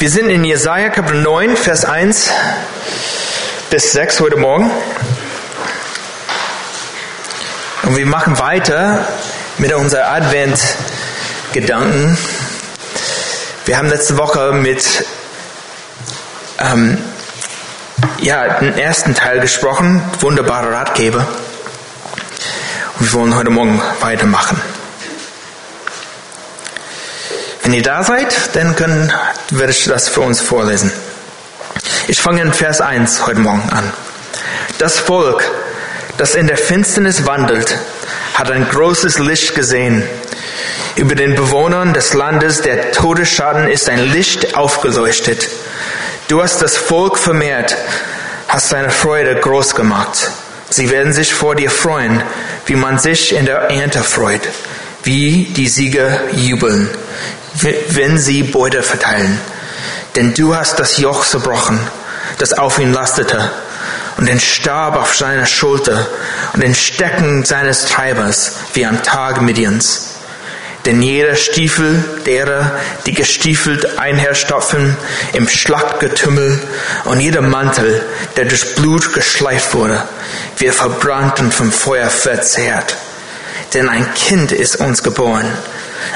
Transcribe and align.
Wir 0.00 0.10
sind 0.10 0.28
in 0.28 0.44
Jesaja 0.44 0.88
Kapitel 0.88 1.22
9, 1.22 1.56
Vers 1.56 1.84
1 1.84 2.28
bis 3.70 3.92
6 3.92 4.18
heute 4.20 4.36
Morgen. 4.36 4.68
Und 7.84 7.96
wir 7.96 8.04
machen 8.04 8.40
weiter 8.40 9.06
mit 9.58 9.72
unserem 9.72 10.12
Advent-Gedanken. 10.12 12.18
Wir 13.66 13.78
haben 13.78 13.88
letzte 13.88 14.18
Woche 14.18 14.52
mit 14.52 15.06
ähm, 16.58 16.98
ja, 18.18 18.58
den 18.58 18.76
ersten 18.76 19.14
Teil 19.14 19.38
gesprochen, 19.38 20.02
wunderbare 20.18 20.72
Ratgeber. 20.72 21.24
Und 22.98 23.12
wir 23.12 23.20
wollen 23.20 23.36
heute 23.36 23.50
Morgen 23.50 23.80
weitermachen. 24.00 24.60
Wenn 27.64 27.72
ihr 27.72 27.82
da 27.82 28.04
seid, 28.04 28.50
dann 28.52 28.76
können, 28.76 29.10
werde 29.48 29.72
ich 29.72 29.84
das 29.86 30.10
für 30.10 30.20
uns 30.20 30.38
vorlesen. 30.42 30.92
Ich 32.08 32.20
fange 32.20 32.42
in 32.42 32.52
Vers 32.52 32.82
1 32.82 33.26
heute 33.26 33.40
Morgen 33.40 33.70
an. 33.70 33.90
Das 34.76 34.98
Volk, 34.98 35.50
das 36.18 36.34
in 36.34 36.46
der 36.46 36.58
Finsternis 36.58 37.24
wandelt, 37.24 37.78
hat 38.34 38.50
ein 38.50 38.68
großes 38.68 39.18
Licht 39.18 39.54
gesehen. 39.54 40.02
Über 40.96 41.14
den 41.14 41.36
Bewohnern 41.36 41.94
des 41.94 42.12
Landes 42.12 42.60
der 42.60 42.92
Todesschaden 42.92 43.66
ist 43.66 43.88
ein 43.88 44.10
Licht 44.10 44.56
aufgeleuchtet. 44.58 45.48
Du 46.28 46.42
hast 46.42 46.60
das 46.60 46.76
Volk 46.76 47.16
vermehrt, 47.16 47.74
hast 48.46 48.68
seine 48.68 48.90
Freude 48.90 49.36
groß 49.36 49.74
gemacht. 49.74 50.30
Sie 50.68 50.90
werden 50.90 51.14
sich 51.14 51.32
vor 51.32 51.54
dir 51.54 51.70
freuen, 51.70 52.22
wie 52.66 52.76
man 52.76 52.98
sich 52.98 53.34
in 53.34 53.46
der 53.46 53.70
Ernte 53.70 54.02
freut, 54.02 54.42
wie 55.02 55.44
die 55.44 55.68
Sieger 55.68 56.30
jubeln, 56.32 56.90
wenn 57.60 58.18
sie 58.18 58.42
Beute 58.42 58.82
verteilen. 58.82 59.40
Denn 60.16 60.34
du 60.34 60.54
hast 60.54 60.78
das 60.78 60.98
Joch 60.98 61.24
zerbrochen, 61.24 61.80
das 62.38 62.52
auf 62.52 62.78
ihn 62.78 62.92
lastete, 62.92 63.50
und 64.16 64.28
den 64.28 64.40
Stab 64.40 64.96
auf 64.96 65.16
seiner 65.16 65.46
Schulter 65.46 66.06
und 66.52 66.62
den 66.62 66.74
Stecken 66.74 67.44
seines 67.44 67.86
Treibers, 67.86 68.52
wie 68.74 68.86
am 68.86 69.02
Tag 69.02 69.40
Midians. 69.42 70.10
Denn 70.84 71.00
jeder 71.00 71.34
Stiefel 71.34 72.04
derer, 72.26 72.78
die 73.06 73.14
gestiefelt 73.14 73.98
einherstopfen 73.98 74.96
im 75.32 75.48
Schlachtgetümmel 75.48 76.60
und 77.04 77.20
jeder 77.20 77.40
Mantel, 77.40 78.04
der 78.36 78.44
durch 78.44 78.74
Blut 78.74 79.14
geschleift 79.14 79.72
wurde, 79.72 80.02
wird 80.58 80.74
verbrannt 80.74 81.40
und 81.40 81.54
vom 81.54 81.72
Feuer 81.72 82.10
verzehrt. 82.10 82.96
Denn 83.72 83.88
ein 83.88 84.12
Kind 84.14 84.52
ist 84.52 84.76
uns 84.76 85.02
geboren, 85.02 85.50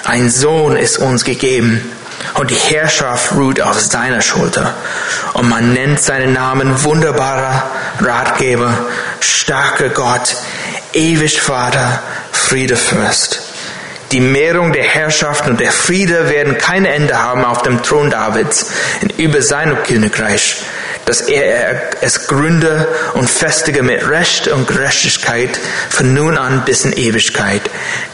ein 0.04 0.30
Sohn 0.30 0.76
ist 0.76 0.98
uns 0.98 1.24
gegeben 1.24 1.90
und 2.34 2.50
die 2.50 2.54
Herrschaft 2.54 3.32
ruht 3.32 3.60
auf 3.60 3.80
seiner 3.80 4.20
Schulter. 4.20 4.74
Und 5.34 5.48
man 5.48 5.72
nennt 5.72 6.00
seinen 6.00 6.32
Namen 6.32 6.84
wunderbarer 6.84 7.70
Ratgeber, 8.00 8.72
starker 9.20 9.88
Gott, 9.88 10.36
ewig 10.92 11.40
Vater, 11.40 12.02
Friedefürst. 12.32 13.40
Die 14.12 14.20
Mehrung 14.20 14.72
der 14.72 14.84
Herrschaften 14.84 15.50
und 15.50 15.60
der 15.60 15.70
Friede 15.70 16.30
werden 16.30 16.56
kein 16.56 16.86
Ende 16.86 17.22
haben 17.22 17.44
auf 17.44 17.62
dem 17.62 17.82
Thron 17.82 18.08
Davids 18.08 18.70
und 19.02 19.18
über 19.18 19.42
seinem 19.42 19.82
Königreich 19.82 20.56
dass 21.08 21.22
er 21.22 21.80
es 22.02 22.26
gründe 22.26 22.86
und 23.14 23.30
festige 23.30 23.82
mit 23.82 24.06
Recht 24.06 24.46
und 24.46 24.68
Gerechtigkeit 24.68 25.58
von 25.88 26.12
nun 26.12 26.36
an 26.36 26.66
bis 26.66 26.84
in 26.84 26.92
Ewigkeit. 26.92 27.62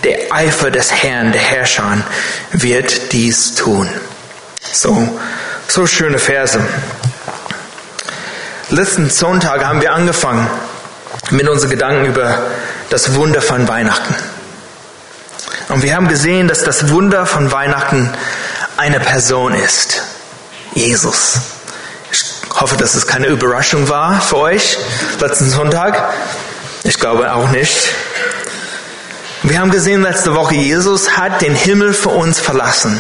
Der 0.05 0.33
Eifer 0.33 0.71
des 0.71 0.93
Herrn, 0.93 1.33
der 1.33 1.41
Herrscher, 1.41 2.05
wird 2.53 3.11
dies 3.11 3.57
tun. 3.57 3.89
So, 4.73 5.21
so 5.67 5.89
schöne 5.89 6.21
Verse. 6.21 6.61
Letzten 8.71 9.11
Sonntag 9.11 9.65
haben 9.65 9.81
wir 9.81 9.93
angefangen 9.93 10.49
mit 11.31 11.49
unseren 11.49 11.71
Gedanken 11.71 12.05
über 12.05 12.47
das 12.91 13.17
Wunder 13.17 13.43
von 13.43 13.67
Weihnachten. 13.67 14.15
Und 15.69 15.83
wir 15.83 15.97
haben 15.97 16.07
gesehen, 16.07 16.47
dass 16.47 16.63
das 16.63 16.91
Wunder 16.91 17.27
von 17.27 17.51
Weihnachten 17.51 18.09
eine 18.77 19.01
Person 19.01 19.53
ist. 19.53 20.01
Jesus 20.75 21.54
hoffe, 22.61 22.77
dass 22.77 22.95
es 22.95 23.07
keine 23.07 23.27
Überraschung 23.27 23.89
war 23.89 24.21
für 24.21 24.37
euch 24.39 24.79
letzten 25.21 25.51
Sonntag. 25.51 26.13
Ich 26.85 26.99
glaube 26.99 27.33
auch 27.33 27.49
nicht. 27.51 27.89
Wir 29.43 29.59
haben 29.61 29.71
gesehen 29.71 30.03
letzte 30.03 30.35
Woche, 30.35 30.55
Jesus 30.55 31.17
hat 31.17 31.43
den 31.43 31.55
Himmel 31.55 31.93
für 31.93 32.11
uns 32.11 32.41
verlassen. 32.41 32.99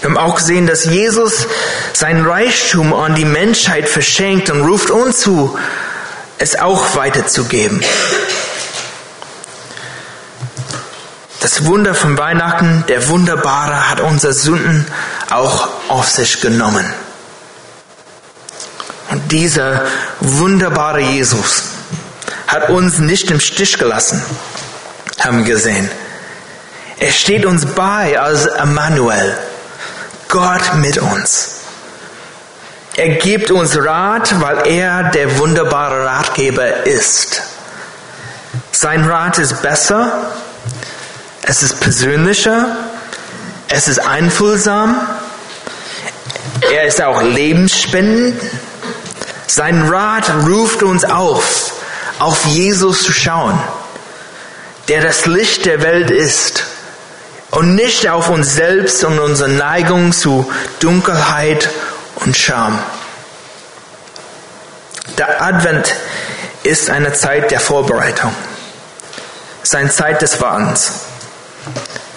Wir 0.00 0.10
haben 0.10 0.18
auch 0.18 0.34
gesehen, 0.34 0.66
dass 0.66 0.84
Jesus 0.84 1.46
sein 1.92 2.24
Reichtum 2.26 2.92
an 2.92 3.14
die 3.14 3.24
Menschheit 3.24 3.88
verschenkt 3.88 4.50
und 4.50 4.62
ruft 4.62 4.90
uns 4.90 5.18
zu, 5.18 5.56
es 6.38 6.58
auch 6.58 6.96
weiterzugeben. 6.96 7.84
Das 11.40 11.64
Wunder 11.66 11.94
von 11.94 12.18
Weihnachten, 12.18 12.84
der 12.88 13.08
Wunderbare, 13.08 13.90
hat 13.90 14.00
unsere 14.00 14.32
Sünden 14.32 14.86
auch 15.30 15.68
auf 15.88 16.08
sich 16.08 16.40
genommen. 16.40 16.92
Und 19.12 19.30
dieser 19.30 19.82
wunderbare 20.20 21.00
Jesus 21.00 21.64
hat 22.46 22.70
uns 22.70 22.98
nicht 22.98 23.30
im 23.30 23.40
Stich 23.40 23.78
gelassen, 23.78 24.22
haben 25.20 25.44
wir 25.44 25.52
gesehen. 25.52 25.90
Er 26.98 27.12
steht 27.12 27.44
uns 27.44 27.66
bei 27.66 28.18
als 28.18 28.46
Emmanuel, 28.46 29.36
Gott 30.28 30.76
mit 30.76 30.96
uns. 30.96 31.56
Er 32.96 33.16
gibt 33.16 33.50
uns 33.50 33.76
Rat, 33.76 34.40
weil 34.40 34.66
er 34.66 35.10
der 35.10 35.38
wunderbare 35.38 36.06
Ratgeber 36.06 36.86
ist. 36.86 37.42
Sein 38.70 39.04
Rat 39.04 39.38
ist 39.38 39.60
besser, 39.60 40.30
es 41.42 41.62
ist 41.62 41.80
persönlicher, 41.80 42.76
es 43.68 43.88
ist 43.88 43.98
einfühlsam, 43.98 44.98
er 46.72 46.86
ist 46.86 47.02
auch 47.02 47.20
lebensspendend 47.20 48.40
sein 49.54 49.86
Rat 49.86 50.30
ruft 50.46 50.82
uns 50.82 51.04
auf, 51.04 51.74
auf 52.18 52.46
Jesus 52.46 53.02
zu 53.02 53.12
schauen, 53.12 53.60
der 54.88 55.02
das 55.02 55.26
Licht 55.26 55.66
der 55.66 55.82
Welt 55.82 56.10
ist 56.10 56.64
und 57.50 57.74
nicht 57.74 58.08
auf 58.08 58.30
uns 58.30 58.54
selbst 58.54 59.04
und 59.04 59.18
unsere 59.18 59.50
Neigung 59.50 60.12
zu 60.12 60.50
Dunkelheit 60.80 61.68
und 62.14 62.34
Scham. 62.34 62.78
Der 65.18 65.42
Advent 65.42 65.96
ist 66.62 66.88
eine 66.88 67.12
Zeit 67.12 67.50
der 67.50 67.60
Vorbereitung, 67.60 68.34
es 69.62 69.68
ist 69.68 69.74
eine 69.74 69.90
Zeit 69.90 70.22
des 70.22 70.40
Wartens. 70.40 70.92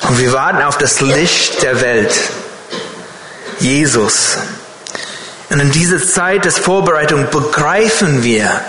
Und 0.08 0.20
wir 0.20 0.32
warten 0.32 0.62
auf 0.62 0.78
das 0.78 1.02
Licht 1.02 1.64
der 1.64 1.82
Welt, 1.82 2.16
Jesus. 3.60 4.38
Und 5.50 5.60
in 5.60 5.72
dieser 5.72 6.02
Zeit 6.02 6.46
des 6.46 6.58
Vorbereitung 6.58 7.30
begreifen 7.30 8.24
wir, 8.24 8.62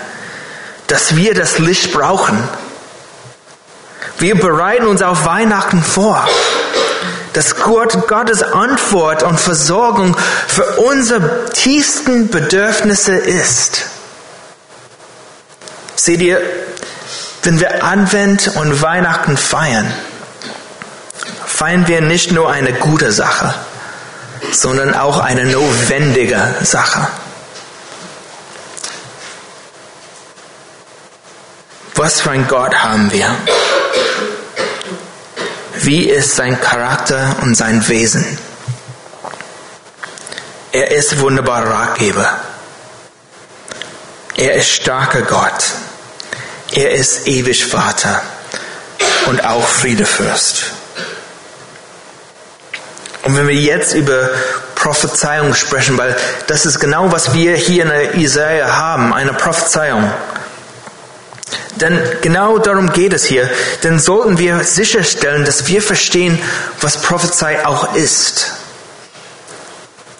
dass 0.87 1.15
wir 1.15 1.33
das 1.33 1.59
Licht 1.59 1.91
brauchen. 1.91 2.37
Wir 4.19 4.39
bereiten 4.39 4.87
uns 4.87 5.01
auf 5.01 5.25
Weihnachten 5.25 5.83
vor, 5.83 6.27
dass 7.33 7.55
Gott 7.55 8.07
Gottes 8.07 8.41
Antwort 8.41 9.21
und 9.23 9.39
Versorgung 9.39 10.17
für 10.47 10.65
unsere 10.81 11.45
tiefsten 11.51 12.29
Bedürfnisse 12.29 13.15
ist. 13.15 13.85
Seht 15.95 16.21
ihr, 16.21 16.41
wenn 17.43 17.59
wir 17.59 17.83
Advent 17.83 18.55
und 18.55 18.81
Weihnachten 18.81 19.37
feiern, 19.37 19.91
feiern 21.45 21.87
wir 21.87 22.01
nicht 22.01 22.31
nur 22.31 22.49
eine 22.49 22.73
gute 22.73 23.11
Sache, 23.11 23.53
sondern 24.51 24.93
auch 24.93 25.19
eine 25.19 25.45
notwendige 25.45 26.55
Sache. 26.61 27.07
Was 31.95 32.21
für 32.21 32.31
ein 32.31 32.47
Gott 32.47 32.75
haben 32.75 33.11
wir? 33.11 33.35
Wie 35.81 36.09
ist 36.09 36.35
sein 36.35 36.59
Charakter 36.59 37.37
und 37.41 37.55
sein 37.55 37.87
Wesen? 37.87 38.37
Er 40.71 40.91
ist 40.91 41.19
wunderbarer 41.19 41.69
Ratgeber. 41.69 42.39
Er 44.35 44.53
ist 44.53 44.69
starker 44.69 45.23
Gott. 45.23 45.63
Er 46.71 46.91
ist 46.91 47.27
ewig 47.27 47.65
Vater 47.65 48.21
und 49.25 49.43
auch 49.43 49.67
Friedefürst. 49.67 50.76
Und 53.27 53.35
wenn 53.35 53.49
wir 53.49 53.55
jetzt 53.55 53.93
über 53.93 54.29
Prophezeiung 54.75 55.53
sprechen, 55.53 55.97
weil 55.97 56.15
das 56.47 56.65
ist 56.65 56.79
genau, 56.79 57.11
was 57.11 57.33
wir 57.33 57.57
hier 57.57 57.83
in 57.83 58.21
Isaiah 58.21 58.77
haben, 58.77 59.13
eine 59.13 59.33
Prophezeiung. 59.33 60.09
Denn 61.75 61.99
genau 62.21 62.57
darum 62.57 62.93
geht 62.93 63.11
es 63.11 63.25
hier. 63.25 63.49
Denn 63.83 63.99
sollten 63.99 64.37
wir 64.37 64.63
sicherstellen, 64.63 65.43
dass 65.43 65.67
wir 65.67 65.81
verstehen, 65.81 66.39
was 66.79 67.01
Prophezei 67.01 67.65
auch 67.65 67.95
ist. 67.95 68.53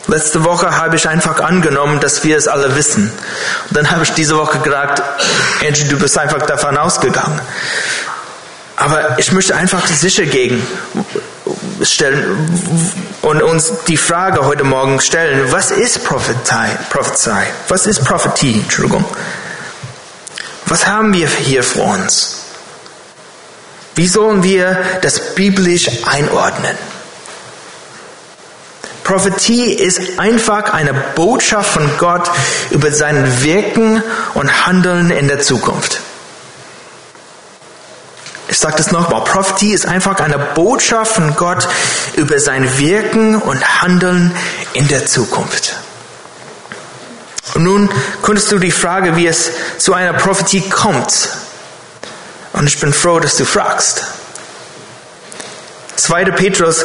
Letzte 0.07 0.43
Woche 0.43 0.75
habe 0.75 0.97
ich 0.97 1.07
einfach 1.07 1.39
angenommen, 1.39 2.01
dass 2.01 2.25
wir 2.25 2.35
es 2.35 2.49
alle 2.49 2.75
wissen. 2.75 3.09
Und 3.69 3.77
dann 3.77 3.89
habe 3.89 4.03
ich 4.03 4.11
diese 4.15 4.35
Woche 4.35 4.59
gesagt, 4.59 5.01
Angie, 5.65 5.87
du 5.87 5.97
bist 5.97 6.17
einfach 6.17 6.41
davon 6.45 6.77
ausgegangen. 6.77 7.39
Aber 8.75 9.17
ich 9.17 9.31
möchte 9.31 9.55
einfach 9.55 9.87
sicher 9.87 10.25
gegen 10.25 10.61
stellen 11.81 12.49
und 13.21 13.41
uns 13.41 13.71
die 13.87 13.97
Frage 13.97 14.45
heute 14.45 14.63
Morgen 14.63 14.99
stellen, 14.99 15.51
was 15.51 15.71
ist 15.71 16.03
Prophezei? 16.03 16.69
Prophezei? 16.89 17.47
Was 17.67 17.85
ist 17.85 18.03
Prophetie? 18.03 18.61
Entschuldigung. 18.63 19.05
Was 20.65 20.87
haben 20.87 21.13
wir 21.13 21.27
hier 21.27 21.63
vor 21.63 21.93
uns? 21.93 22.37
Wie 23.95 24.07
sollen 24.07 24.43
wir 24.43 24.77
das 25.01 25.33
biblisch 25.35 25.89
einordnen? 26.05 26.77
Prophetie 29.03 29.71
ist 29.71 30.19
einfach 30.19 30.73
eine 30.73 30.93
Botschaft 30.93 31.71
von 31.71 31.89
Gott 31.97 32.29
über 32.71 32.91
sein 32.91 33.41
Wirken 33.41 34.03
und 34.33 34.67
Handeln 34.67 35.11
in 35.11 35.29
der 35.29 35.39
Zukunft. 35.39 36.01
Ich 38.57 38.61
sage 38.61 38.77
das 38.77 38.89
nochmal. 38.89 39.23
Prophetie 39.23 39.71
ist 39.71 39.85
einfach 39.85 40.19
eine 40.19 40.39
Botschaft 40.39 41.13
von 41.13 41.35
Gott 41.35 41.67
über 42.15 42.39
sein 42.39 42.79
Wirken 42.79 43.35
und 43.35 43.83
Handeln 43.83 44.35
in 44.73 44.87
der 44.87 45.05
Zukunft. 45.05 45.75
Und 47.53 47.65
nun 47.65 47.87
könntest 48.23 48.51
du 48.51 48.57
die 48.57 48.71
Frage, 48.71 49.15
wie 49.15 49.27
es 49.27 49.51
zu 49.77 49.93
einer 49.93 50.13
Prophetie 50.13 50.67
kommt. 50.67 51.29
Und 52.53 52.65
ich 52.65 52.79
bin 52.79 52.93
froh, 52.93 53.19
dass 53.19 53.37
du 53.37 53.45
fragst. 53.45 54.05
2. 55.97 56.25
Petrus, 56.31 56.83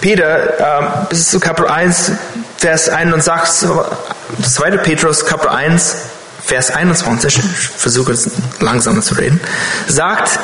Peter, 0.00 0.60
äh, 0.60 1.06
bis 1.08 1.30
zu 1.30 1.40
Kapitel 1.40 1.68
1, 1.68 2.12
Vers 2.58 2.90
1 2.90 3.12
und 3.12 3.24
sagt, 3.24 3.48
2. 3.48 4.70
Petrus, 4.76 5.26
Kapitel 5.26 5.48
1, 5.48 5.96
Vers 6.44 6.70
21, 6.70 7.38
ich 7.38 7.42
versuche 7.42 8.12
es 8.12 8.30
langsamer 8.60 9.02
zu 9.02 9.14
reden, 9.14 9.40
sagt, 9.88 10.38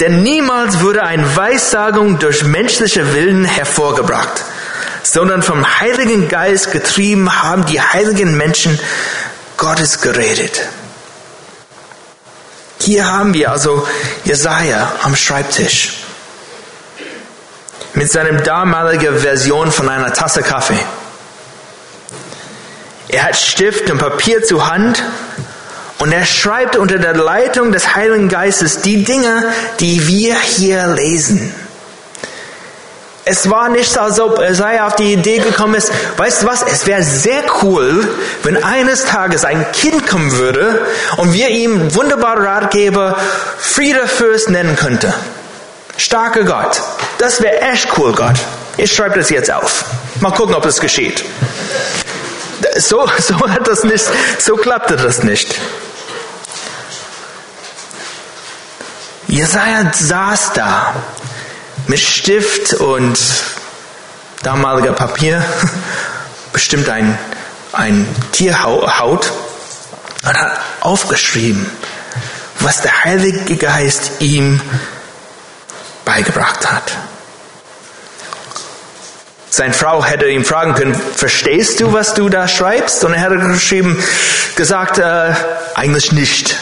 denn 0.00 0.22
niemals 0.22 0.80
wurde 0.80 1.02
eine 1.02 1.36
Weissagung 1.36 2.18
durch 2.18 2.42
menschliche 2.42 3.14
Willen 3.14 3.44
hervorgebracht, 3.44 4.42
sondern 5.02 5.42
vom 5.42 5.80
Heiligen 5.80 6.28
Geist 6.28 6.72
getrieben 6.72 7.42
haben 7.42 7.66
die 7.66 7.80
heiligen 7.80 8.36
Menschen 8.36 8.78
Gottes 9.56 10.00
geredet. 10.00 10.62
Hier 12.80 13.06
haben 13.06 13.34
wir 13.34 13.50
also 13.50 13.86
Jesaja 14.24 14.90
am 15.02 15.14
Schreibtisch 15.14 15.98
mit 17.92 18.10
seinem 18.10 18.42
damaligen 18.42 19.18
Version 19.18 19.70
von 19.70 19.88
einer 19.88 20.12
Tasse 20.14 20.42
Kaffee. 20.42 20.78
Er 23.08 23.24
hat 23.24 23.36
Stift 23.36 23.90
und 23.90 23.98
Papier 23.98 24.42
zur 24.44 24.66
Hand 24.70 25.02
und 26.00 26.12
er 26.12 26.24
schreibt 26.24 26.76
unter 26.76 26.98
der 26.98 27.14
Leitung 27.14 27.72
des 27.72 27.94
Heiligen 27.94 28.28
Geistes 28.28 28.80
die 28.80 29.04
Dinge, 29.04 29.44
die 29.78 30.06
wir 30.08 30.34
hier 30.38 30.88
lesen. 30.88 31.54
Es 33.26 33.50
war 33.50 33.68
nicht, 33.68 33.96
als 33.98 34.18
ob 34.18 34.42
sei 34.50 34.82
auf 34.82 34.96
die 34.96 35.12
Idee 35.12 35.38
gekommen 35.38 35.74
ist, 35.74 35.92
weißt 36.16 36.42
du 36.42 36.46
was, 36.46 36.62
es 36.62 36.86
wäre 36.86 37.02
sehr 37.02 37.42
cool, 37.62 38.08
wenn 38.42 38.64
eines 38.64 39.04
Tages 39.04 39.44
ein 39.44 39.70
Kind 39.72 40.06
kommen 40.06 40.32
würde 40.32 40.84
und 41.18 41.34
wir 41.34 41.48
ihm 41.50 41.94
wunderbare 41.94 42.44
Ratgeber 42.44 43.16
Frieder 43.58 44.08
Fürst 44.08 44.48
nennen 44.48 44.74
könnten. 44.74 45.12
Starker 45.98 46.44
Gott. 46.44 46.80
Das 47.18 47.42
wäre 47.42 47.60
echt 47.60 47.88
cool, 47.98 48.12
Gott. 48.14 48.36
Ich 48.78 48.90
schreibe 48.90 49.18
das 49.18 49.28
jetzt 49.28 49.52
auf. 49.52 49.84
Mal 50.20 50.32
gucken, 50.32 50.54
ob 50.54 50.64
es 50.64 50.80
geschieht. 50.80 51.22
So, 52.78 53.06
so 53.18 53.38
hat 53.48 53.68
das 53.68 53.84
nicht, 53.84 54.06
so 54.38 54.56
klappte 54.56 54.96
das 54.96 55.22
nicht. 55.22 55.54
Jesaja 59.40 59.90
saß 59.90 60.52
da 60.52 60.94
mit 61.86 61.98
Stift 61.98 62.74
und 62.74 63.18
damaliger 64.42 64.92
Papier, 64.92 65.42
bestimmt 66.52 66.90
ein, 66.90 67.18
ein 67.72 68.06
Tierhaut, 68.32 69.32
und 70.26 70.38
hat 70.38 70.60
aufgeschrieben, 70.80 71.70
was 72.58 72.82
der 72.82 73.02
Heilige 73.04 73.56
Geist 73.56 74.10
ihm 74.18 74.60
beigebracht 76.04 76.70
hat. 76.70 76.92
Seine 79.48 79.72
Frau 79.72 80.04
hätte 80.04 80.28
ihn 80.28 80.44
fragen 80.44 80.74
können, 80.74 80.94
verstehst 80.94 81.80
du, 81.80 81.94
was 81.94 82.12
du 82.12 82.28
da 82.28 82.46
schreibst? 82.46 83.04
Und 83.04 83.14
er 83.14 83.20
hätte 83.22 83.38
geschrieben, 83.38 84.04
gesagt, 84.54 84.98
äh, 84.98 85.32
eigentlich 85.76 86.12
nicht. 86.12 86.56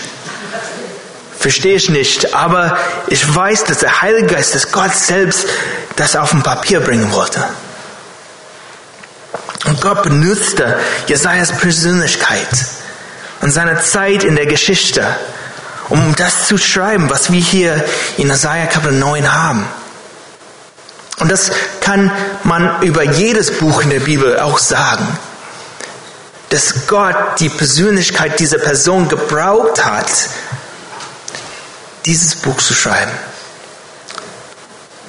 Verstehe 1.38 1.76
ich 1.76 1.88
nicht, 1.88 2.34
aber 2.34 2.76
ich 3.06 3.34
weiß, 3.34 3.64
dass 3.64 3.78
der 3.78 4.02
Heilige 4.02 4.34
Geist, 4.34 4.54
dass 4.54 4.72
Gott 4.72 4.94
selbst 4.94 5.46
das 5.96 6.16
auf 6.16 6.30
dem 6.30 6.42
Papier 6.42 6.80
bringen 6.80 7.12
wollte. 7.12 7.44
Und 9.66 9.80
Gott 9.80 10.02
benutzte 10.02 10.78
Jesajas 11.06 11.52
Persönlichkeit 11.52 12.48
und 13.40 13.52
seine 13.52 13.80
Zeit 13.80 14.24
in 14.24 14.34
der 14.34 14.46
Geschichte, 14.46 15.04
um 15.88 16.14
das 16.16 16.48
zu 16.48 16.58
schreiben, 16.58 17.08
was 17.08 17.30
wir 17.30 17.40
hier 17.40 17.84
in 18.16 18.28
Jesaja 18.28 18.66
Kapitel 18.66 18.98
9 18.98 19.32
haben. 19.32 19.68
Und 21.20 21.30
das 21.30 21.50
kann 21.80 22.10
man 22.44 22.82
über 22.82 23.02
jedes 23.02 23.58
Buch 23.58 23.82
in 23.82 23.90
der 23.90 24.00
Bibel 24.00 24.38
auch 24.40 24.58
sagen. 24.58 25.06
Dass 26.50 26.86
Gott 26.86 27.16
die 27.40 27.48
Persönlichkeit 27.48 28.40
dieser 28.40 28.58
Person 28.58 29.08
gebraucht 29.08 29.84
hat, 29.84 30.06
dieses 32.08 32.36
Buch 32.36 32.56
zu 32.56 32.72
schreiben. 32.72 33.12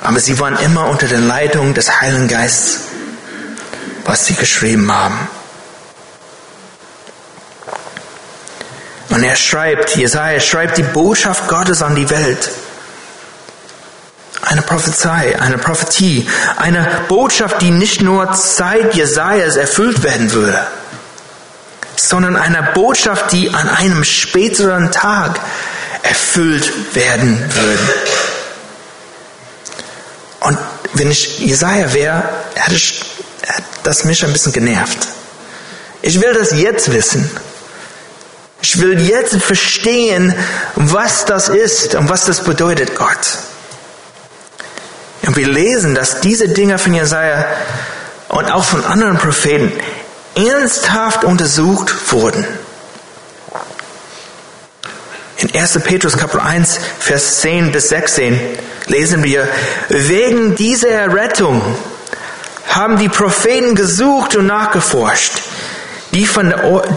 Aber 0.02 0.20
sie 0.20 0.38
waren 0.38 0.58
immer 0.60 0.88
unter 0.88 1.08
der 1.08 1.20
Leitung 1.20 1.74
des 1.74 2.02
Heiligen 2.02 2.28
Geistes, 2.28 2.82
was 4.04 4.26
sie 4.26 4.34
geschrieben 4.34 4.92
haben. 4.92 5.18
Und 9.10 9.24
er 9.24 9.38
schreibt, 9.38 9.96
Jesaja 9.96 10.42
schreibt 10.42 10.78
die 10.78 10.84
Botschaft 10.84 11.48
Gottes 11.48 11.82
an 11.82 11.96
die 11.96 12.10
Welt. 12.10 12.52
Eine 14.42 14.62
Prophezei, 14.62 15.40
eine 15.40 15.58
Prophetie, 15.58 16.28
eine 16.58 16.86
Botschaft, 17.08 17.62
die 17.62 17.72
nicht 17.72 18.02
nur 18.02 18.34
Zeit 18.34 18.94
Jesajas 18.94 19.56
erfüllt 19.56 20.04
werden 20.04 20.34
würde, 20.34 20.68
sondern 21.96 22.36
eine 22.36 22.72
Botschaft, 22.74 23.32
die 23.32 23.54
an 23.54 23.70
einem 23.70 24.04
späteren 24.04 24.92
Tag 24.92 25.40
erfüllt 26.04 26.96
werden 26.96 27.40
würde. 27.54 27.94
Und 30.42 30.58
wenn 30.94 31.12
ich 31.12 31.40
Jesaja 31.40 31.94
wäre, 31.94 32.24
hätte 32.56 32.76
ich, 32.76 33.02
das 33.84 34.06
mich 34.06 34.24
ein 34.24 34.34
bisschen 34.34 34.54
genervt. 34.54 35.08
Ich 36.02 36.22
will 36.22 36.34
das 36.34 36.52
jetzt 36.52 36.94
wissen. 36.94 37.30
Ich 38.62 38.80
will 38.80 39.00
jetzt 39.00 39.36
verstehen, 39.42 40.34
was 40.76 41.26
das 41.26 41.50
ist 41.50 41.96
und 41.96 42.10
was 42.10 42.26
das 42.26 42.44
bedeutet, 42.44 42.96
Gott. 42.96 43.40
Und 45.26 45.36
wir 45.36 45.48
lesen, 45.48 45.96
dass 45.96 46.22
diese 46.22 46.50
Dinge 46.50 46.78
von 46.78 46.94
Jesaja 46.94 47.46
und 48.30 48.52
auch 48.52 48.64
von 48.64 48.84
anderen 48.84 49.18
Propheten 49.18 49.72
ernsthaft 50.36 51.24
untersucht 51.24 52.12
wurden. 52.12 52.46
In 55.40 55.54
1. 55.54 55.80
Petrus 55.84 56.18
Kapitel 56.18 56.42
1, 56.42 56.80
Vers 57.00 57.42
10 57.42 57.72
bis 57.72 57.90
16 57.90 58.40
lesen 58.88 59.24
wir, 59.24 59.48
wegen 59.88 60.56
dieser 60.56 61.14
Rettung 61.14 61.62
haben 62.68 62.98
die 62.98 63.10
Propheten 63.10 63.76
gesucht 63.76 64.36
und 64.36 64.48
nachgeforscht 64.48 65.42
die 66.14 66.26
von 66.26 66.54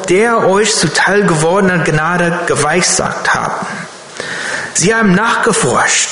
der 0.08 0.48
euch 0.48 0.74
zuteil 0.74 1.24
gewordenen 1.24 1.84
Gnade 1.84 2.40
geweissagt 2.46 3.34
haben. 3.34 3.66
Sie 4.74 4.94
haben 4.94 5.14
nachgeforscht, 5.14 6.10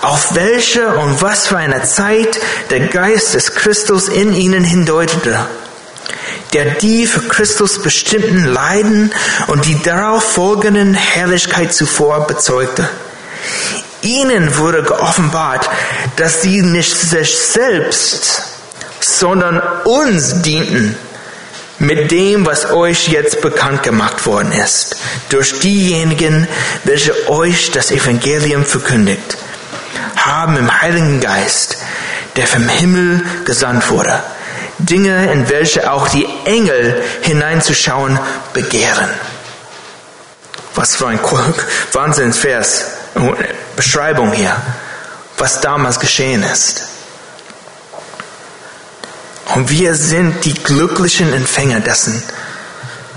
auf 0.00 0.34
welche 0.34 0.94
und 0.94 1.20
was 1.20 1.46
für 1.46 1.58
eine 1.58 1.82
Zeit 1.82 2.40
der 2.70 2.80
Geist 2.88 3.34
des 3.34 3.54
Christus 3.54 4.08
in 4.08 4.32
ihnen 4.32 4.64
hindeutete, 4.64 5.46
der 6.52 6.66
die 6.76 7.06
für 7.06 7.22
Christus 7.22 7.80
bestimmten 7.82 8.44
Leiden 8.44 9.12
und 9.46 9.66
die 9.66 9.80
darauf 9.82 10.24
folgenden 10.24 10.94
Herrlichkeit 10.94 11.72
zuvor 11.72 12.26
bezeugte. 12.26 12.88
Ihnen 14.02 14.56
wurde 14.56 14.82
geoffenbart, 14.82 15.68
dass 16.16 16.42
sie 16.42 16.62
nicht 16.62 16.96
sich 16.96 17.38
selbst, 17.38 18.42
sondern 19.00 19.60
uns 19.84 20.42
dienten 20.42 20.96
mit 21.78 22.10
dem, 22.10 22.44
was 22.44 22.70
euch 22.70 23.08
jetzt 23.08 23.40
bekannt 23.40 23.82
gemacht 23.82 24.26
worden 24.26 24.52
ist, 24.52 24.96
durch 25.30 25.60
diejenigen, 25.60 26.46
welche 26.84 27.28
euch 27.28 27.70
das 27.70 27.90
Evangelium 27.90 28.64
verkündigt, 28.64 29.36
haben 30.16 30.56
im 30.58 30.80
Heiligen 30.80 31.20
Geist, 31.20 31.78
der 32.36 32.46
vom 32.46 32.68
Himmel 32.68 33.24
gesandt 33.44 33.88
wurde, 33.90 34.22
Dinge, 34.86 35.32
in 35.32 35.48
welche 35.48 35.90
auch 35.90 36.08
die 36.08 36.26
Engel 36.44 37.02
hineinzuschauen 37.22 38.18
begehren. 38.52 39.08
Was 40.74 40.96
für 40.96 41.08
ein 41.08 41.20
Wahnsinnsvers, 41.92 42.84
Beschreibung 43.76 44.32
hier, 44.32 44.56
was 45.36 45.60
damals 45.60 45.98
geschehen 45.98 46.42
ist. 46.42 46.84
Und 49.54 49.68
wir 49.68 49.94
sind 49.94 50.44
die 50.44 50.54
glücklichen 50.54 51.32
Empfänger 51.32 51.80
dessen, 51.80 52.22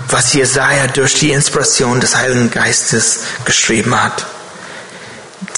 was 0.08 0.32
Jesaja 0.32 0.88
durch 0.88 1.14
die 1.14 1.30
Inspiration 1.30 2.00
des 2.00 2.16
Heiligen 2.16 2.50
Geistes 2.50 3.20
geschrieben 3.44 4.00
hat. 4.00 4.26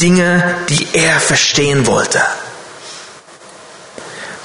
Dinge, 0.01 0.57
die 0.69 0.87
er 0.93 1.19
verstehen 1.19 1.87
wollte, 1.87 2.21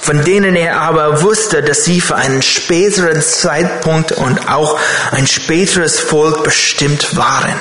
von 0.02 0.24
denen 0.24 0.56
er 0.56 0.80
aber 0.80 1.22
wusste, 1.22 1.62
dass 1.62 1.84
sie 1.84 2.00
für 2.00 2.16
einen 2.16 2.42
späteren 2.42 3.22
Zeitpunkt 3.22 4.10
und 4.10 4.50
auch 4.50 4.76
ein 5.12 5.28
späteres 5.28 6.00
Volk 6.00 6.42
bestimmt 6.42 7.16
waren. 7.16 7.54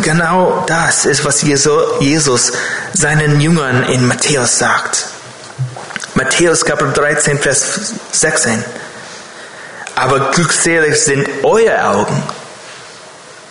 Genau 0.00 0.64
das 0.66 1.04
ist, 1.04 1.26
was 1.26 1.42
Jesus 1.42 2.52
seinen 2.94 3.38
Jüngern 3.42 3.84
in 3.84 4.06
Matthäus 4.06 4.58
sagt. 4.58 5.04
Matthäus 6.14 6.64
Kapitel 6.64 6.94
13, 6.94 7.38
Vers 7.38 7.92
16. 8.10 8.64
Aber 9.96 10.30
glückselig 10.30 10.96
sind 10.96 11.28
eure 11.42 11.84
Augen, 11.84 12.22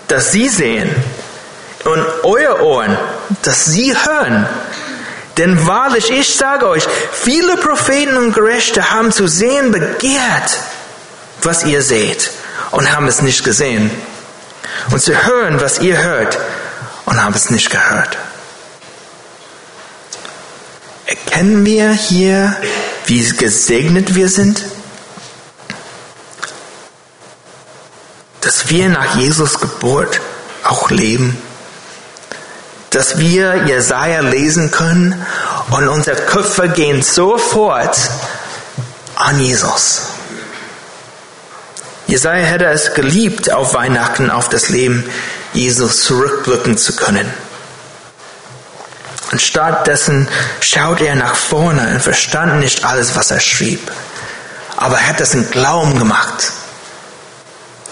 dass 0.08 0.32
sie 0.32 0.50
sehen, 0.50 0.90
und 1.86 2.06
eure 2.24 2.64
Ohren, 2.64 2.98
dass 3.42 3.66
sie 3.66 3.94
hören. 3.94 4.48
Denn 5.38 5.66
wahrlich, 5.66 6.12
ich 6.12 6.36
sage 6.36 6.68
euch, 6.68 6.88
viele 7.12 7.58
Propheten 7.58 8.18
und 8.18 8.34
Gerechte 8.34 8.92
haben 8.92 9.12
zu 9.12 9.28
sehen 9.28 9.72
begehrt, 9.72 10.60
was 11.42 11.64
ihr 11.66 11.82
seht, 11.82 12.32
und 12.72 12.92
haben 12.92 13.08
es 13.08 13.22
nicht 13.22 13.44
gesehen. 13.44 13.90
Und 14.92 15.02
zu 15.02 15.26
hören, 15.26 15.60
was 15.60 15.80
ihr 15.80 16.02
hört, 16.04 16.38
und 17.06 17.24
haben 17.24 17.34
es 17.34 17.50
nicht 17.50 17.70
gehört. 17.70 18.18
Erkennen 21.06 21.66
wir 21.66 21.92
hier, 21.92 22.56
wie 23.08 23.28
gesegnet 23.30 24.16
wir 24.16 24.30
sind? 24.30 24.64
Dass 28.42 28.70
wir 28.70 28.90
nach 28.90 29.16
Jesus 29.16 29.60
Geburt 29.60 30.22
auch 30.64 30.90
leben? 30.90 31.38
Dass 32.94 33.18
wir 33.18 33.66
Jesaja 33.66 34.22
lesen 34.22 34.72
können 34.72 35.26
und 35.72 35.88
unsere 35.88 36.16
Köpfe 36.16 36.70
gehen 36.70 37.02
sofort 37.02 37.98
an 39.16 39.40
Jesus. 39.40 40.04
Jesaja 42.08 42.46
hätte 42.46 42.66
es 42.66 42.94
geliebt, 42.94 43.52
auf 43.52 43.74
Weihnachten 43.74 44.30
auf 44.30 44.48
das 44.48 44.70
Leben 44.70 45.10
Jesus 45.54 46.04
zurückblicken 46.04 46.78
zu 46.78 46.96
können. 46.96 47.32
Und 49.32 49.42
stattdessen 49.42 50.30
schaut 50.62 51.02
er 51.02 51.16
nach 51.16 51.36
vorne 51.36 51.94
und 51.94 52.02
verstand 52.02 52.60
nicht 52.60 52.86
alles, 52.86 53.16
was 53.16 53.32
er 53.32 53.40
schrieb. 53.40 53.92
Aber 54.78 54.98
er 54.98 55.08
hat 55.08 55.20
das 55.20 55.34
in 55.34 55.50
Glauben 55.50 55.98
gemacht. 55.98 56.52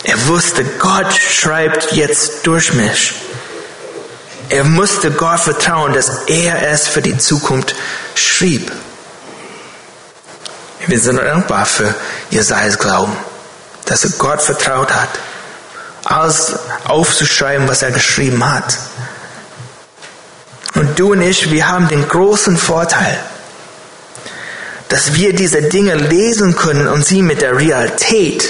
Er 0.04 0.28
wusste, 0.28 0.64
Gott 0.64 1.14
schreibt 1.14 1.94
jetzt 1.94 2.46
durch 2.46 2.74
mich. 2.74 3.14
Er 4.52 4.66
musste 4.66 5.12
Gott 5.12 5.40
vertrauen, 5.40 5.94
dass 5.94 6.24
er 6.28 6.70
es 6.70 6.86
für 6.86 7.02
die 7.02 7.18
Zukunft 7.18 7.74
schrieb. 8.16 8.70
Wir 10.88 11.00
sind 11.00 11.16
dankbar 11.16 11.66
für 11.66 11.96
Jesajas 12.32 12.78
Glauben, 12.78 13.16
dass 13.86 14.04
er 14.04 14.10
Gott 14.18 14.42
vertraut 14.42 14.94
hat, 14.94 15.08
alles 16.04 16.54
aufzuschreiben, 16.84 17.70
was 17.70 17.82
er 17.82 17.92
geschrieben 17.92 18.44
hat. 18.44 18.78
Und 20.76 21.00
du 21.00 21.14
und 21.14 21.22
ich, 21.22 21.50
wir 21.50 21.70
haben 21.70 21.88
den 21.88 22.06
großen 22.06 22.58
Vorteil, 22.58 23.20
dass 24.90 25.14
wir 25.14 25.34
diese 25.34 25.62
Dinge 25.62 25.96
lesen 25.96 26.58
können 26.58 26.90
und 26.90 27.06
sie 27.06 27.22
mit 27.22 27.42
der 27.42 27.56
Realität, 27.56 28.44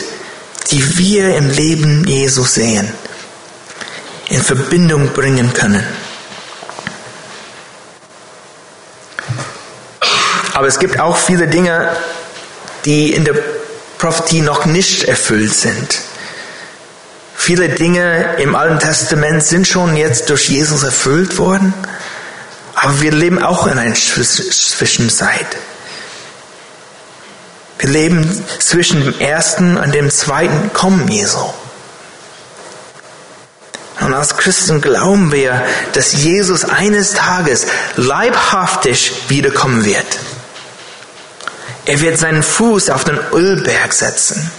die 0.71 0.97
wir 0.97 1.35
im 1.35 1.51
Leben 1.51 2.07
Jesus 2.07 2.55
sehen, 2.55 2.91
in 4.31 4.41
Verbindung 4.41 5.09
bringen 5.09 5.53
können. 5.53 5.85
Aber 10.53 10.67
es 10.67 10.79
gibt 10.79 10.99
auch 10.99 11.17
viele 11.17 11.47
Dinge, 11.47 11.89
die 12.85 13.13
in 13.13 13.25
der 13.25 13.35
Prophetie 13.97 14.41
noch 14.41 14.65
nicht 14.65 15.03
erfüllt 15.03 15.53
sind. 15.53 16.01
Viele 17.35 17.69
Dinge 17.69 18.35
im 18.37 18.55
Alten 18.55 18.79
Testament 18.79 19.43
sind 19.43 19.67
schon 19.67 19.97
jetzt 19.97 20.29
durch 20.29 20.49
Jesus 20.49 20.83
erfüllt 20.83 21.37
worden. 21.37 21.73
Aber 22.75 23.01
wir 23.01 23.11
leben 23.11 23.43
auch 23.43 23.67
in 23.67 23.77
einer 23.77 23.95
Zwischenzeit. 23.95 25.47
Wir 27.79 27.89
leben 27.89 28.45
zwischen 28.59 29.03
dem 29.03 29.19
ersten 29.19 29.77
und 29.77 29.93
dem 29.93 30.09
zweiten 30.11 30.71
Kommen 30.73 31.07
Jesu. 31.07 31.39
Und 34.01 34.13
als 34.13 34.35
Christen 34.35 34.81
glauben 34.81 35.31
wir, 35.31 35.63
dass 35.93 36.13
Jesus 36.13 36.65
eines 36.65 37.13
Tages 37.13 37.67
leibhaftig 37.95 39.29
wiederkommen 39.29 39.85
wird. 39.85 40.05
Er 41.85 41.99
wird 42.01 42.17
seinen 42.17 42.43
Fuß 42.43 42.89
auf 42.89 43.03
den 43.03 43.19
Ölberg 43.31 43.93
setzen. 43.93 44.51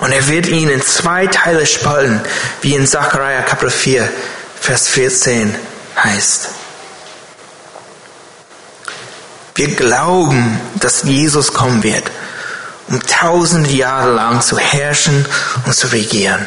Und 0.00 0.12
er 0.12 0.26
wird 0.28 0.46
ihn 0.46 0.70
in 0.70 0.82
zwei 0.82 1.26
Teile 1.26 1.66
spalten, 1.66 2.20
wie 2.62 2.74
in 2.74 2.86
Zachariah 2.86 3.42
Kapitel 3.42 3.70
4, 3.70 4.08
Vers 4.58 4.88
14 4.88 5.54
heißt. 6.02 6.48
Wir 9.54 9.74
glauben, 9.74 10.58
dass 10.76 11.02
Jesus 11.02 11.52
kommen 11.52 11.82
wird, 11.82 12.04
um 12.88 13.02
tausende 13.06 13.70
Jahre 13.70 14.12
lang 14.12 14.40
zu 14.40 14.58
herrschen 14.58 15.26
und 15.66 15.74
zu 15.74 15.88
regieren. 15.88 16.46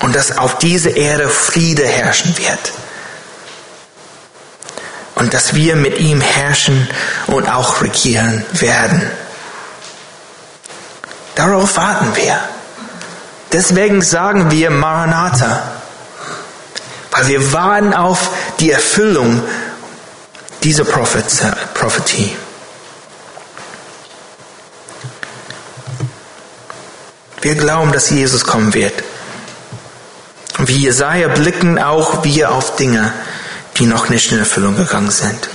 Und 0.00 0.16
dass 0.16 0.36
auf 0.38 0.58
dieser 0.58 0.96
Erde 0.96 1.28
Friede 1.28 1.86
herrschen 1.86 2.36
wird. 2.38 2.72
Und 5.14 5.34
dass 5.34 5.54
wir 5.54 5.76
mit 5.76 5.98
ihm 5.98 6.20
herrschen 6.20 6.88
und 7.26 7.48
auch 7.48 7.82
regieren 7.82 8.44
werden. 8.52 9.10
Darauf 11.34 11.76
warten 11.76 12.16
wir. 12.16 12.40
Deswegen 13.52 14.00
sagen 14.00 14.50
wir 14.50 14.70
Maranatha. 14.70 15.62
Weil 17.10 17.28
wir 17.28 17.52
warten 17.52 17.92
auf 17.92 18.30
die 18.60 18.70
Erfüllung 18.70 19.42
diese 20.62 20.84
Prophetie. 20.84 22.36
Wir 27.40 27.54
glauben, 27.54 27.92
dass 27.92 28.10
Jesus 28.10 28.44
kommen 28.44 28.74
wird. 28.74 28.92
Wie 30.66 30.82
Jesaja 30.82 31.28
blicken 31.28 31.78
auch 31.78 32.22
wir 32.24 32.52
auf 32.52 32.76
Dinge, 32.76 33.12
die 33.76 33.86
noch 33.86 34.08
nicht 34.10 34.30
in 34.32 34.38
Erfüllung 34.38 34.76
gegangen 34.76 35.10
sind. 35.10 35.48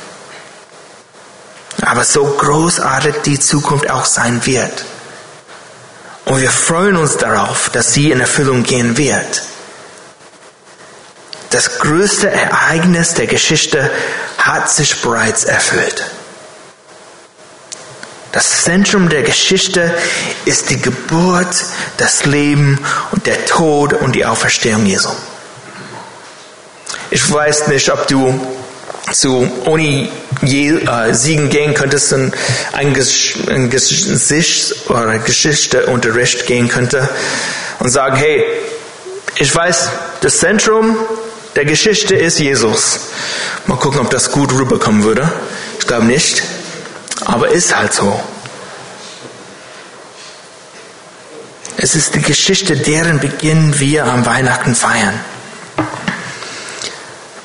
Aber 1.82 2.04
so 2.04 2.26
großartig 2.26 3.16
die 3.24 3.40
Zukunft 3.40 3.90
auch 3.90 4.06
sein 4.06 4.46
wird. 4.46 4.86
Und 6.26 6.42
wir 6.42 6.50
freuen 6.50 6.96
uns 6.96 7.18
darauf, 7.18 7.70
dass 7.70 7.94
sie 7.94 8.12
in 8.12 8.20
Erfüllung 8.20 8.64
gehen 8.64 8.98
wird. 8.98 9.44
Das 11.52 11.78
größte 11.78 12.32
Ereignis 12.32 13.14
der 13.14 13.28
Geschichte 13.28 13.92
hat 14.40 14.72
sich 14.72 15.02
bereits 15.02 15.44
erfüllt. 15.44 16.04
Das 18.36 18.64
Zentrum 18.64 19.08
der 19.08 19.24
Geschichte 19.24 19.96
ist 20.44 20.70
die 20.70 20.82
Geburt, 20.82 21.56
das 21.96 22.26
Leben 22.26 22.78
und 23.12 23.28
der 23.28 23.46
Tod 23.46 23.94
und 23.94 24.14
die 24.14 24.26
Auferstehung 24.26 24.86
Jesu. 24.86 25.08
Ich 27.12 27.32
weiß 27.32 27.70
nicht, 27.70 27.90
ob 27.90 28.06
du 28.10 28.38
zu 29.14 29.50
Uni 29.64 30.10
äh, 30.42 31.14
Siegen 31.14 31.50
gehen 31.50 31.74
könntest 31.76 32.12
und 32.12 32.36
ein, 32.74 32.94
ein 33.48 33.70
Gesicht 33.70 34.90
oder 34.90 35.18
Geschichteunterricht 35.20 36.46
gehen 36.46 36.68
könnte 36.68 37.08
und 37.80 37.88
sagen, 37.88 38.18
hey, 38.18 38.44
ich 39.38 39.56
weiß, 39.56 39.88
das 40.20 40.40
Zentrum 40.40 40.98
der 41.56 41.64
Geschichte 41.64 42.16
ist 42.16 42.40
Jesus. 42.40 43.00
Mal 43.66 43.78
gucken, 43.78 44.02
ob 44.02 44.10
das 44.10 44.30
gut 44.30 44.52
rüberkommen 44.52 45.06
würde. 45.06 45.32
Ich 45.80 45.88
glaube 45.88 46.04
nicht. 46.04 46.44
Aber 47.24 47.50
ist 47.50 47.76
halt 47.76 47.94
so. 47.94 48.22
Es 51.78 51.96
ist 51.96 52.16
die 52.16 52.22
Geschichte, 52.22 52.76
deren 52.76 53.20
Beginn 53.20 53.80
wir 53.80 54.06
am 54.06 54.26
Weihnachten 54.26 54.76
feiern. 54.76 55.20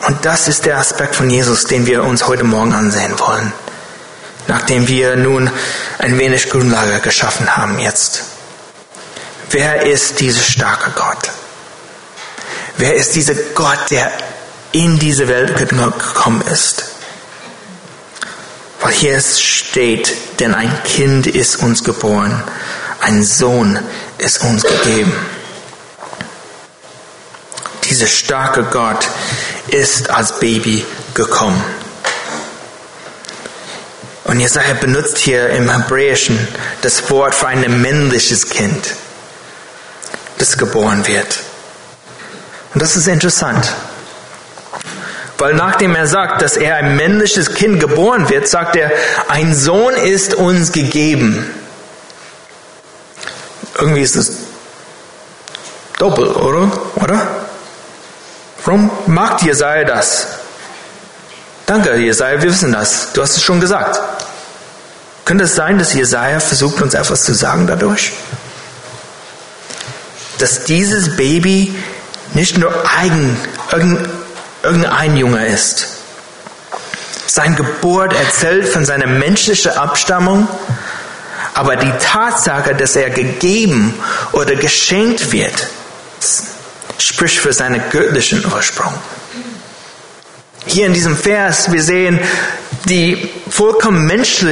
Und 0.06 0.24
das 0.24 0.48
ist 0.48 0.66
der 0.66 0.78
Aspekt 0.78 1.14
von 1.14 1.30
Jesus, 1.30 1.64
den 1.64 1.86
wir 1.86 2.02
uns 2.02 2.26
heute 2.26 2.44
Morgen 2.44 2.72
ansehen 2.72 3.18
wollen. 3.18 3.52
nachdem 4.50 4.88
wir 4.88 5.16
nun 5.16 5.50
ein 5.98 6.18
wenig 6.18 6.50
Grundlage 6.50 7.00
geschaffen 7.00 7.56
haben 7.56 7.78
jetzt. 7.78 8.22
Wer 9.50 9.86
ist 9.86 10.20
dieser 10.20 10.42
starke 10.42 10.90
Gott? 10.90 11.30
Wer 12.76 12.94
ist 12.94 13.14
dieser 13.14 13.34
Gott, 13.54 13.90
der 13.90 14.10
in 14.72 14.98
diese 14.98 15.28
Welt 15.28 15.56
gekommen 15.56 16.42
ist? 16.42 16.84
Weil 18.80 18.92
hier 18.92 19.20
steht, 19.20 20.40
denn 20.40 20.54
ein 20.54 20.82
Kind 20.84 21.26
ist 21.26 21.56
uns 21.56 21.84
geboren, 21.84 22.42
ein 23.00 23.22
Sohn 23.22 23.78
ist 24.18 24.42
uns 24.42 24.62
gegeben. 24.62 25.12
Dieser 27.84 28.06
starke 28.06 28.64
Gott 28.64 29.08
ist 29.68 30.10
als 30.10 30.38
Baby 30.38 30.84
gekommen. 31.14 31.62
Und 34.25 34.38
Jesaja 34.38 34.75
benutzt 34.75 35.18
hier 35.18 35.50
im 35.50 35.68
Hebräischen 35.68 36.38
das 36.82 37.10
Wort 37.10 37.34
für 37.34 37.49
ein 37.49 37.82
männliches 37.82 38.49
Kind, 38.49 38.94
das 40.38 40.56
geboren 40.56 41.06
wird. 41.06 41.40
Und 42.72 42.80
das 42.80 42.96
ist 42.96 43.08
interessant. 43.08 43.75
Weil 45.40 45.54
nachdem 45.54 45.94
er 45.94 46.06
sagt, 46.06 46.42
dass 46.42 46.59
er 46.59 46.76
ein 46.76 46.97
männliches 46.97 47.54
Kind 47.54 47.80
geboren 47.80 48.28
wird, 48.28 48.47
sagt 48.47 48.76
er, 48.76 48.92
ein 49.28 49.54
Sohn 49.54 49.94
ist 49.94 50.35
uns 50.35 50.70
gegeben. 50.70 51.49
Irgendwie 53.78 54.02
ist 54.02 54.16
es 54.16 54.32
doppelt, 55.97 56.37
oder? 56.37 56.70
Oder? 56.97 57.26
Warum 58.66 58.90
mag 59.06 59.42
Jesaja 59.42 59.85
das? 59.85 60.26
Danke, 61.64 61.94
Jesaja, 61.97 62.42
wir 62.42 62.50
wissen 62.50 62.73
das. 62.73 63.14
Du 63.14 63.23
hast 63.23 63.38
es 63.38 63.42
schon 63.42 63.61
gesagt. 63.61 63.99
Könnte 65.25 65.44
es 65.44 65.54
sein, 65.54 65.78
dass 65.78 65.94
Jesaja 65.94 66.38
versucht, 66.40 66.82
uns 66.82 66.92
etwas 66.92 67.25
zu 67.25 67.32
sagen 67.32 67.66
dadurch? 67.66 68.12
Dass 70.37 70.64
dieses 70.64 71.16
Baby 71.16 71.75
nicht 72.35 72.59
nur 72.59 72.75
eigen, 72.99 73.38
irgendein 73.73 74.19
Junge 75.16 75.46
ist. 75.46 75.86
Sein 77.26 77.56
Geburt 77.56 78.12
erzählt 78.12 78.68
von 78.68 78.84
seiner 78.84 79.06
menschlichen 79.06 79.72
Abstammung, 79.72 80.48
aber 81.54 81.76
die 81.76 81.92
Tatsache, 82.00 82.74
dass 82.74 82.96
er 82.96 83.10
gegeben 83.10 83.94
oder 84.32 84.56
geschenkt 84.56 85.32
wird, 85.32 85.68
spricht 86.98 87.38
für 87.38 87.52
seinen 87.52 87.82
göttlichen 87.90 88.44
Ursprung. 88.44 88.92
Hier 90.66 90.86
in 90.86 90.92
diesem 90.92 91.16
Vers, 91.16 91.72
wir 91.72 91.82
sehen 91.82 92.20
die 92.84 93.30
vollkommen 93.48 94.06
Mensch, 94.06 94.44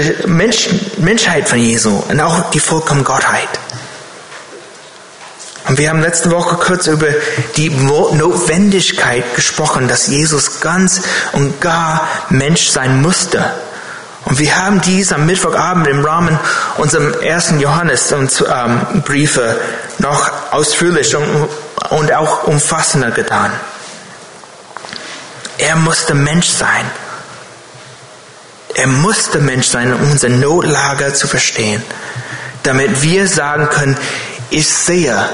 Menschheit 0.97 1.49
von 1.49 1.59
Jesu 1.59 2.03
und 2.09 2.21
auch 2.21 2.51
die 2.51 2.61
vollkommen 2.61 3.05
Gottheit. 3.05 3.49
Und 5.69 5.79
wir 5.79 5.91
haben 5.91 6.01
letzte 6.01 6.31
Woche 6.31 6.57
kurz 6.57 6.87
über 6.87 7.09
die 7.57 7.69
Notwendigkeit 7.69 9.35
gesprochen, 9.35 9.87
dass 9.87 10.07
Jesus 10.07 10.61
ganz 10.61 11.03
und 11.33 11.61
gar 11.61 12.09
Mensch 12.31 12.69
sein 12.69 13.03
musste. 13.03 13.45
Und 14.25 14.39
wir 14.39 14.57
haben 14.57 14.81
dies 14.81 15.13
am 15.13 15.27
Mittwochabend 15.27 15.87
im 15.87 16.05
Rahmen 16.05 16.39
unserer 16.79 17.23
ersten 17.23 17.61
Johannes-Briefe 17.61 19.43
ähm, 19.43 19.57
noch 19.99 20.31
ausführlich 20.53 21.15
und 21.91 22.13
auch 22.13 22.45
umfassender 22.45 23.11
getan. 23.11 23.51
Er 25.59 25.77
musste 25.77 26.15
Mensch 26.15 26.49
sein. 26.49 26.91
Er 28.75 28.87
musste 28.87 29.39
Mensch 29.39 29.67
sein, 29.67 29.93
um 29.93 30.11
unsere 30.13 30.33
Notlage 30.33 31.13
zu 31.13 31.27
verstehen, 31.27 31.83
damit 32.63 33.03
wir 33.03 33.27
sagen 33.27 33.69
können, 33.69 33.97
ich 34.51 34.69
sehe, 34.69 35.29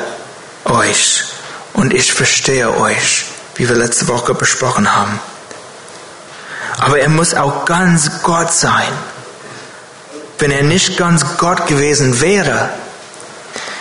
euch 0.65 1.25
und 1.73 1.93
ich 1.93 2.13
verstehe 2.13 2.77
euch, 2.77 3.25
wie 3.57 3.69
wir 3.69 3.77
letzte 3.77 4.09
Woche 4.09 4.35
besprochen 4.35 4.95
haben. 4.95 5.21
Aber 6.79 6.99
er 6.99 7.09
muss 7.09 7.35
auch 7.35 7.65
ganz 7.65 8.23
Gott 8.23 8.53
sein. 8.53 8.93
Wenn 10.39 10.51
er 10.51 10.63
nicht 10.63 10.97
ganz 10.97 11.25
Gott 11.37 11.67
gewesen 11.67 12.21
wäre, 12.21 12.69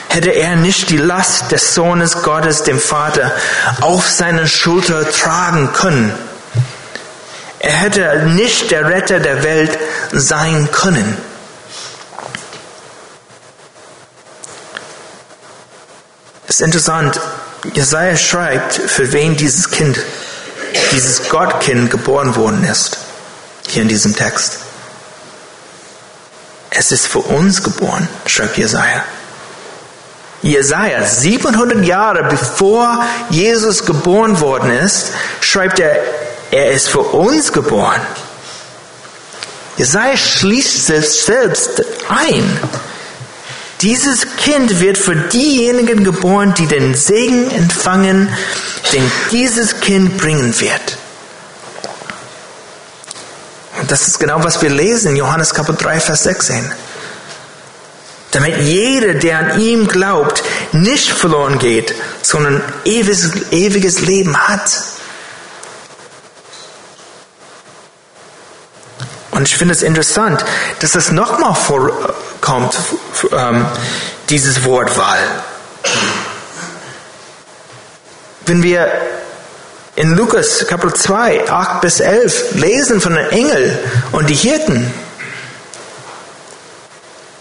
hätte 0.10 0.30
er 0.30 0.56
nicht 0.56 0.90
die 0.90 0.98
Last 0.98 1.52
des 1.52 1.74
Sohnes 1.74 2.22
Gottes, 2.22 2.64
dem 2.64 2.80
Vater, 2.80 3.32
auf 3.82 4.10
seine 4.10 4.48
Schulter 4.48 5.10
tragen 5.10 5.74
können. 5.74 6.14
Er 7.60 7.74
hätte 7.74 8.24
nicht 8.28 8.72
der 8.72 8.90
Retter 8.90 9.20
der 9.20 9.44
Welt 9.44 9.80
sein 10.12 10.70
können. 10.72 11.18
Es 16.54 16.60
ist 16.60 16.66
interessant, 16.68 17.20
Jesaja 17.74 18.16
schreibt, 18.16 18.76
für 18.76 19.12
wen 19.12 19.36
dieses 19.36 19.72
Kind, 19.72 20.00
dieses 20.92 21.28
Gottkind 21.28 21.90
geboren 21.90 22.36
worden 22.36 22.64
ist. 22.64 23.00
Hier 23.70 23.82
in 23.82 23.88
diesem 23.88 24.16
Text. 24.16 24.60
Es 26.70 26.92
ist 26.92 27.08
für 27.08 27.22
uns 27.22 27.64
geboren, 27.64 28.08
schreibt 28.28 28.60
Jesaja. 28.60 29.04
Jesaja, 30.44 31.04
700 31.04 31.84
Jahre 31.86 32.26
bevor 32.26 33.04
Jesus 33.32 33.84
geboren 33.84 34.40
worden 34.40 34.70
ist, 34.70 35.08
schreibt 35.42 35.80
er, 35.80 36.04
er 36.52 36.72
ist 36.72 36.88
für 36.88 37.00
uns 37.02 37.52
geboren. 37.52 38.02
Jesaja 39.78 40.16
schließt 40.16 40.86
sich 40.86 41.24
selbst 41.24 41.84
ein. 42.10 42.60
Dieses 43.84 44.38
Kind 44.38 44.80
wird 44.80 44.98
für 44.98 45.14
diejenigen 45.14 46.06
geboren, 46.06 46.54
die 46.58 46.68
den 46.68 46.96
Segen 46.96 47.52
empfangen, 47.52 48.30
den 48.94 49.12
dieses 49.30 49.82
Kind 49.82 50.18
bringen 50.18 50.58
wird. 50.58 50.98
Und 53.82 53.92
das 53.92 54.08
ist 54.08 54.20
genau, 54.22 54.42
was 54.42 54.62
wir 54.62 54.70
lesen 54.70 55.10
in 55.10 55.16
Johannes 55.18 55.54
Kapitel 55.54 55.84
3, 55.84 56.00
Vers 56.00 56.24
16. 56.24 56.72
Damit 58.32 58.62
jeder, 58.62 59.16
der 59.16 59.40
an 59.40 59.60
ihm 59.60 59.90
glaubt, 59.90 60.42
nicht 60.72 61.10
verloren 61.10 61.60
geht, 61.60 61.94
sondern 62.22 62.64
ewiges, 62.86 63.52
ewiges 63.52 64.00
Leben 64.00 64.48
hat. 64.48 64.72
Und 69.32 69.46
ich 69.50 69.58
finde 69.58 69.74
es 69.74 69.84
interessant, 69.84 70.46
dass 70.80 70.96
es 70.96 71.12
nochmal 71.12 71.54
vorkommt, 72.44 72.78
ähm, 73.32 73.66
dieses 74.30 74.64
Wort 74.66 74.98
Wahl. 74.98 75.20
Wenn 78.46 78.62
wir 78.62 78.92
in 79.96 80.16
Lukas 80.16 80.68
Kapitel 80.68 80.94
2, 80.94 81.50
8 81.50 81.82
bis 81.82 82.00
11 82.00 82.56
lesen 82.56 83.00
von 83.00 83.14
den 83.14 83.30
Engeln 83.30 83.80
und 84.12 84.30
die 84.30 84.36
Hirten, 84.36 84.94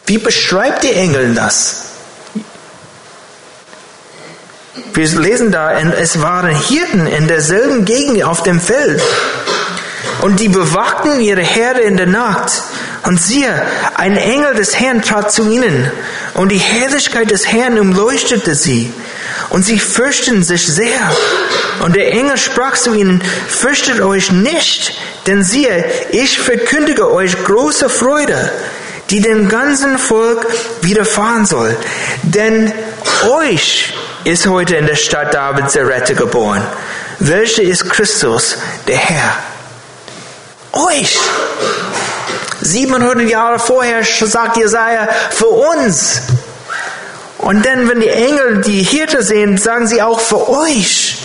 wie 0.06 0.18
beschreibt 0.18 0.84
die 0.84 0.92
Engel 0.92 1.34
das? 1.34 1.76
Wir 4.94 5.08
lesen 5.08 5.50
da, 5.50 5.72
es 5.72 6.20
waren 6.20 6.54
Hirten 6.54 7.06
in 7.06 7.26
derselben 7.26 7.84
Gegend 7.84 8.22
auf 8.22 8.42
dem 8.42 8.60
Feld. 8.60 9.02
Und 10.20 10.38
die 10.38 10.48
bewachten 10.48 11.20
ihre 11.20 11.40
Herde 11.40 11.80
in 11.80 11.96
der 11.96 12.06
Nacht. 12.06 12.52
Und 13.04 13.20
siehe, 13.20 13.50
ein 13.96 14.16
Engel 14.16 14.54
des 14.54 14.78
Herrn 14.78 15.02
trat 15.02 15.32
zu 15.32 15.48
ihnen, 15.48 15.90
und 16.34 16.50
die 16.50 16.58
Herrlichkeit 16.58 17.30
des 17.30 17.50
Herrn 17.52 17.78
umleuchtete 17.78 18.54
sie. 18.54 18.92
Und 19.50 19.64
sie 19.64 19.78
fürchten 19.78 20.42
sich 20.42 20.66
sehr. 20.66 21.00
Und 21.80 21.96
der 21.96 22.12
Engel 22.12 22.36
sprach 22.36 22.74
zu 22.74 22.94
ihnen, 22.94 23.22
fürchtet 23.48 24.00
euch 24.00 24.30
nicht, 24.30 24.96
denn 25.26 25.42
siehe, 25.42 25.84
ich 26.10 26.38
verkündige 26.38 27.12
euch 27.12 27.42
große 27.44 27.88
Freude, 27.88 28.52
die 29.10 29.20
dem 29.20 29.48
ganzen 29.48 29.98
Volk 29.98 30.46
widerfahren 30.80 31.44
soll. 31.44 31.76
Denn 32.22 32.72
euch 33.28 33.92
ist 34.24 34.46
heute 34.46 34.76
in 34.76 34.86
der 34.86 34.96
Stadt 34.96 35.34
Davids 35.34 35.72
der 35.72 35.88
Retter 35.88 36.14
geboren, 36.14 36.62
welcher 37.18 37.62
ist 37.62 37.90
Christus, 37.90 38.56
der 38.86 38.96
Herr 38.96 39.36
euch. 40.72 41.18
700 42.64 43.28
Jahre 43.28 43.58
vorher 43.58 44.04
sagt 44.04 44.56
Jesaja 44.56 45.08
für 45.30 45.48
uns. 45.48 46.22
Und 47.38 47.66
dann, 47.66 47.88
wenn 47.88 48.00
die 48.00 48.08
Engel 48.08 48.60
die 48.60 48.82
Hirte 48.82 49.22
sehen, 49.22 49.58
sagen 49.58 49.86
sie 49.88 50.00
auch 50.00 50.20
für 50.20 50.48
euch. 50.48 51.18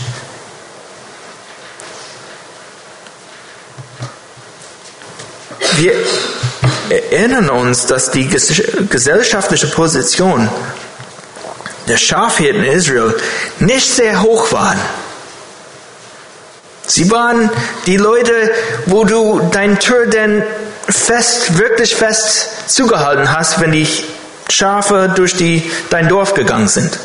Wir 5.78 5.94
erinnern 6.90 7.50
uns, 7.50 7.86
dass 7.86 8.10
die 8.10 8.28
gesellschaftliche 8.28 9.68
Position 9.68 10.50
der 11.88 11.98
Schafhirten 11.98 12.64
in 12.64 12.72
Israel 12.72 13.16
nicht 13.60 13.88
sehr 13.88 14.22
hoch 14.24 14.52
waren. 14.52 14.80
Sie 16.88 17.12
waren 17.12 17.50
die 17.86 17.98
Leute, 17.98 18.52
wo 18.88 19.04
du 19.04 19.42
dein 19.52 19.78
Tür 19.78 20.08
denn 20.08 20.44
fest, 20.90 21.58
wirklich 21.58 21.96
fest 21.96 22.50
zugehalten 22.68 23.32
hast, 23.36 23.60
wenn 23.60 23.72
die 23.72 23.88
Schafe 24.50 25.12
durch 25.16 25.36
die, 25.36 25.70
dein 25.90 26.08
Dorf 26.08 26.34
gegangen 26.34 26.68
sind. 26.68 26.98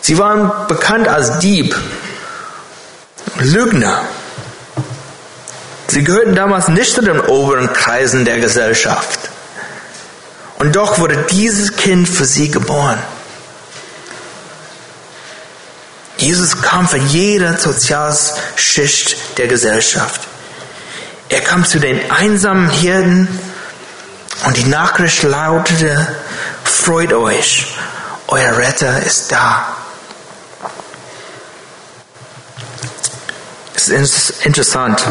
Sie 0.00 0.18
waren 0.18 0.50
bekannt 0.68 1.08
als 1.08 1.38
Dieb, 1.38 1.76
Lügner. 3.38 4.02
Sie 5.88 6.04
gehörten 6.04 6.34
damals 6.34 6.68
nicht 6.68 6.94
zu 6.94 7.02
den 7.02 7.20
oberen 7.20 7.72
Kreisen 7.72 8.24
der 8.24 8.38
Gesellschaft. 8.40 9.18
Und 10.58 10.76
doch 10.76 10.98
wurde 10.98 11.26
dieses 11.30 11.76
Kind 11.76 12.08
für 12.08 12.24
sie 12.24 12.50
geboren. 12.50 12.98
Jesus 16.18 16.62
kam 16.62 16.88
für 16.88 16.98
jede 16.98 17.58
Sozialschicht 17.58 19.38
der 19.38 19.48
Gesellschaft. 19.48 20.20
Er 21.32 21.40
kam 21.40 21.64
zu 21.64 21.80
den 21.80 22.10
einsamen 22.10 22.68
Hirten 22.68 23.26
und 24.44 24.56
die 24.58 24.64
Nachricht 24.64 25.22
lautete, 25.22 26.14
freut 26.62 27.14
euch, 27.14 27.74
euer 28.26 28.58
Retter 28.58 29.02
ist 29.02 29.32
da. 29.32 29.66
Es 33.74 33.88
ist 33.88 34.44
interessant, 34.44 35.02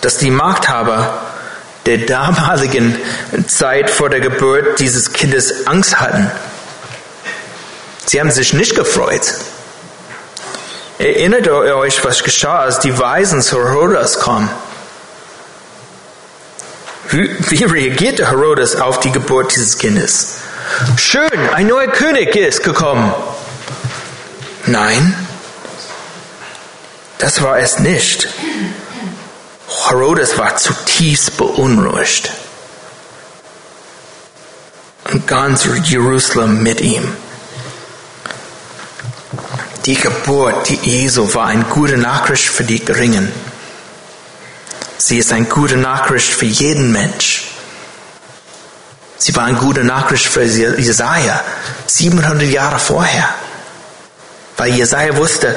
dass 0.00 0.18
die 0.18 0.32
Machthaber 0.32 1.22
der 1.86 1.98
damaligen 1.98 2.98
Zeit 3.46 3.90
vor 3.90 4.10
der 4.10 4.20
Geburt 4.20 4.80
dieses 4.80 5.12
Kindes 5.12 5.68
Angst 5.68 6.00
hatten. 6.00 6.28
Sie 8.06 8.18
haben 8.18 8.32
sich 8.32 8.52
nicht 8.54 8.74
gefreut. 8.74 9.34
Erinnert 10.98 11.48
euch, 11.48 12.04
was 12.04 12.24
geschah, 12.24 12.60
als 12.60 12.80
die 12.80 12.98
Weisen 12.98 13.40
zu 13.40 13.56
Herodes 13.58 14.18
kamen? 14.18 14.48
Wie, 17.14 17.30
wie 17.50 17.62
reagierte 17.62 18.28
Herodes 18.28 18.74
auf 18.74 18.98
die 18.98 19.12
Geburt 19.12 19.54
dieses 19.54 19.78
Kindes? 19.78 20.38
Schön, 20.96 21.48
ein 21.54 21.68
neuer 21.68 21.86
König 21.86 22.34
ist 22.34 22.64
gekommen. 22.64 23.14
Nein, 24.66 25.14
das 27.18 27.40
war 27.40 27.60
es 27.60 27.78
nicht. 27.78 28.26
Herodes 29.88 30.36
war 30.38 30.56
zutiefst 30.56 31.36
beunruhigt. 31.36 32.32
Und 35.12 35.28
ganz 35.28 35.68
Jerusalem 35.84 36.64
mit 36.64 36.80
ihm. 36.80 37.16
Die 39.86 39.94
Geburt 39.94 40.68
die 40.68 40.80
Jesu 40.82 41.32
war 41.32 41.46
eine 41.46 41.64
gute 41.64 41.96
Nachricht 41.96 42.48
für 42.48 42.64
die 42.64 42.84
Geringen. 42.84 43.30
Sie 44.98 45.18
ist 45.18 45.32
eine 45.32 45.46
gute 45.46 45.76
Nachricht 45.76 46.32
für 46.32 46.46
jeden 46.46 46.92
Mensch. 46.92 47.44
Sie 49.18 49.34
war 49.36 49.44
eine 49.44 49.58
gute 49.58 49.84
Nachricht 49.84 50.26
für 50.26 50.42
Jesaja 50.42 51.42
700 51.86 52.42
Jahre 52.42 52.78
vorher. 52.78 53.28
Weil 54.56 54.74
Jesaja 54.74 55.16
wusste, 55.16 55.56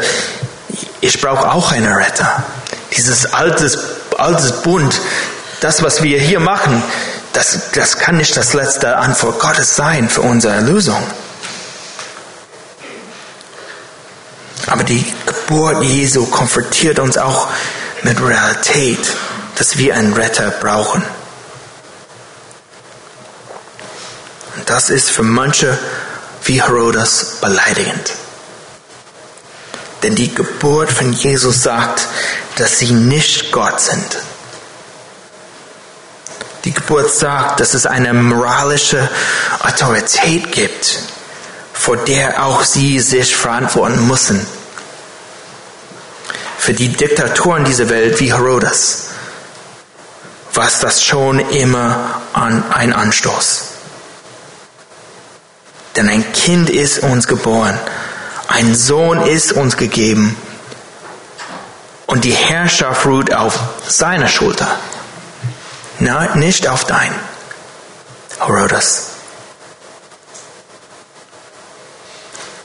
ich 1.02 1.20
brauche 1.22 1.52
auch 1.52 1.72
einen 1.72 1.94
Retter. 1.94 2.44
Dieses 2.96 3.34
altes, 3.34 3.78
altes 4.18 4.62
Bund, 4.62 5.00
das, 5.60 5.84
was 5.84 6.02
wir 6.02 6.20
hier 6.20 6.40
machen, 6.40 6.84
das, 7.34 7.72
das 7.74 8.00
kann 8.00 8.18
nicht 8.18 8.36
das 8.36 8.54
letzte 8.54 8.98
Antwort 8.98 9.40
Gottes 9.40 9.76
sein 9.76 10.10
für 10.10 10.22
unsere 10.22 10.56
Erlösung. 10.56 11.02
Aber 14.68 14.84
die 14.84 15.06
Geburt 15.26 15.84
Jesu 15.84 16.26
konfrontiert 16.26 17.00
uns 17.00 17.18
auch 17.18 17.48
mit 18.04 18.22
Realität, 18.22 19.00
dass 19.56 19.78
wir 19.78 19.96
einen 19.96 20.14
Retter 20.14 20.52
brauchen. 20.52 21.04
Und 24.56 24.70
das 24.70 24.90
ist 24.90 25.10
für 25.10 25.24
manche 25.24 25.78
wie 26.44 26.62
Herodes 26.62 27.38
beleidigend. 27.42 28.14
Denn 30.04 30.16
die 30.16 30.34
Geburt 30.34 30.92
von 30.92 31.12
Jesus 31.14 31.64
sagt, 31.64 32.08
dass 32.56 32.80
sie 32.80 32.92
nicht 32.92 33.52
Gott 33.52 33.80
sind. 33.82 34.18
Die 36.64 36.74
Geburt 36.74 37.12
sagt, 37.12 37.60
dass 37.60 37.74
es 37.74 37.86
eine 37.86 38.14
moralische 38.14 39.10
Autorität 39.60 40.52
gibt, 40.52 41.00
vor 41.74 41.98
der 41.98 42.46
auch 42.46 42.64
sie 42.64 43.00
sich 43.00 43.36
verantworten 43.36 44.08
müssen 44.08 44.46
für 46.68 46.74
die 46.74 46.90
Diktatoren 46.90 47.64
dieser 47.64 47.88
Welt 47.88 48.20
wie 48.20 48.34
Herodes 48.34 49.12
war 50.54 50.68
das 50.82 51.02
schon 51.02 51.40
immer 51.40 52.22
ein 52.34 52.92
Anstoß. 52.92 53.62
Denn 55.96 56.10
ein 56.10 56.30
Kind 56.34 56.70
ist 56.70 57.00
uns 57.04 57.26
geboren, 57.30 57.80
ein 58.50 58.76
Sohn 58.76 59.22
ist 59.22 59.54
uns 59.54 59.78
gegeben 59.78 60.36
und 62.06 62.26
die 62.26 62.34
Herrschaft 62.34 63.06
ruht 63.06 63.34
auf 63.34 63.58
seiner 63.88 64.28
Schulter, 64.28 64.68
nicht 66.36 66.68
auf 66.68 66.84
dein. 66.84 67.16
Herodes. 68.40 69.12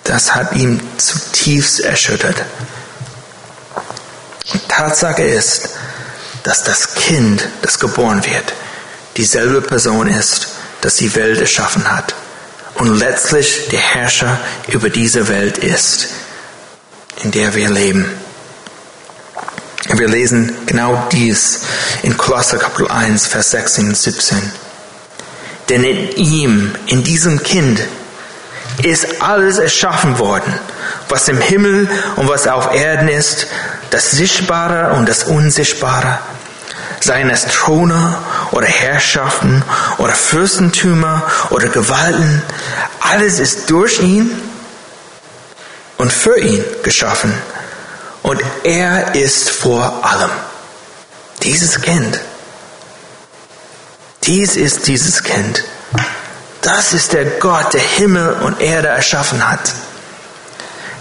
Das 0.02 0.34
hat 0.34 0.54
ihn 0.54 0.80
zutiefst 0.98 1.78
erschüttert. 1.78 2.42
Tatsache 4.68 5.22
ist, 5.22 5.70
dass 6.42 6.64
das 6.64 6.94
Kind, 6.94 7.46
das 7.62 7.78
geboren 7.78 8.24
wird, 8.24 8.52
dieselbe 9.16 9.62
Person 9.62 10.08
ist, 10.08 10.48
das 10.80 10.96
die 10.96 11.14
Welt 11.14 11.40
erschaffen 11.40 11.90
hat 11.90 12.14
und 12.74 12.98
letztlich 12.98 13.68
der 13.68 13.80
Herrscher 13.80 14.40
über 14.68 14.90
diese 14.90 15.28
Welt 15.28 15.58
ist, 15.58 16.08
in 17.22 17.30
der 17.30 17.54
wir 17.54 17.70
leben. 17.70 18.10
Wir 19.94 20.08
lesen 20.08 20.52
genau 20.66 21.06
dies 21.12 21.60
in 22.02 22.16
Kolosser 22.16 22.58
Kapitel 22.58 22.88
1, 22.88 23.26
Vers 23.26 23.50
16 23.50 23.88
und 23.88 23.96
17. 23.96 24.52
Denn 25.68 25.84
in 25.84 26.10
ihm, 26.16 26.74
in 26.86 27.04
diesem 27.04 27.42
Kind, 27.42 27.80
ist 28.82 29.20
alles 29.20 29.58
erschaffen 29.58 30.18
worden, 30.18 30.52
was 31.08 31.28
im 31.28 31.40
Himmel 31.40 31.88
und 32.16 32.28
was 32.28 32.48
auf 32.48 32.74
Erden 32.74 33.08
ist, 33.08 33.46
das 33.92 34.10
Sichtbare 34.10 34.94
und 34.94 35.08
das 35.08 35.24
Unsichtbare, 35.24 36.18
seien 37.00 37.28
es 37.28 37.44
Throne 37.46 38.16
oder 38.50 38.66
Herrschaften 38.66 39.62
oder 39.98 40.14
Fürstentümer 40.14 41.22
oder 41.50 41.68
Gewalten, 41.68 42.42
alles 43.00 43.38
ist 43.38 43.70
durch 43.70 44.00
ihn 44.00 44.30
und 45.98 46.12
für 46.12 46.38
ihn 46.38 46.64
geschaffen. 46.82 47.34
Und 48.22 48.40
er 48.64 49.14
ist 49.14 49.50
vor 49.50 50.00
allem. 50.04 50.30
Dieses 51.42 51.80
Kind. 51.80 52.18
Dies 54.24 54.56
ist 54.56 54.86
dieses 54.86 55.22
Kind. 55.22 55.64
Das 56.62 56.92
ist 56.92 57.12
der 57.12 57.24
Gott, 57.24 57.74
der 57.74 57.80
Himmel 57.80 58.36
und 58.42 58.60
Erde 58.60 58.88
erschaffen 58.88 59.46
hat. 59.46 59.72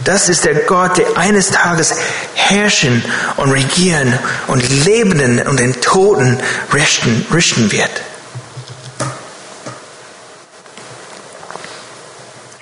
Das 0.03 0.29
ist 0.29 0.45
der 0.45 0.55
Gott, 0.55 0.97
der 0.97 1.15
eines 1.17 1.51
Tages 1.51 1.93
herrschen 2.33 3.03
und 3.37 3.51
regieren 3.51 4.17
und 4.47 4.67
Lebenden 4.85 5.47
und 5.47 5.59
den 5.59 5.79
Toten 5.79 6.39
richten, 6.73 7.25
richten 7.31 7.71
wird. 7.71 7.91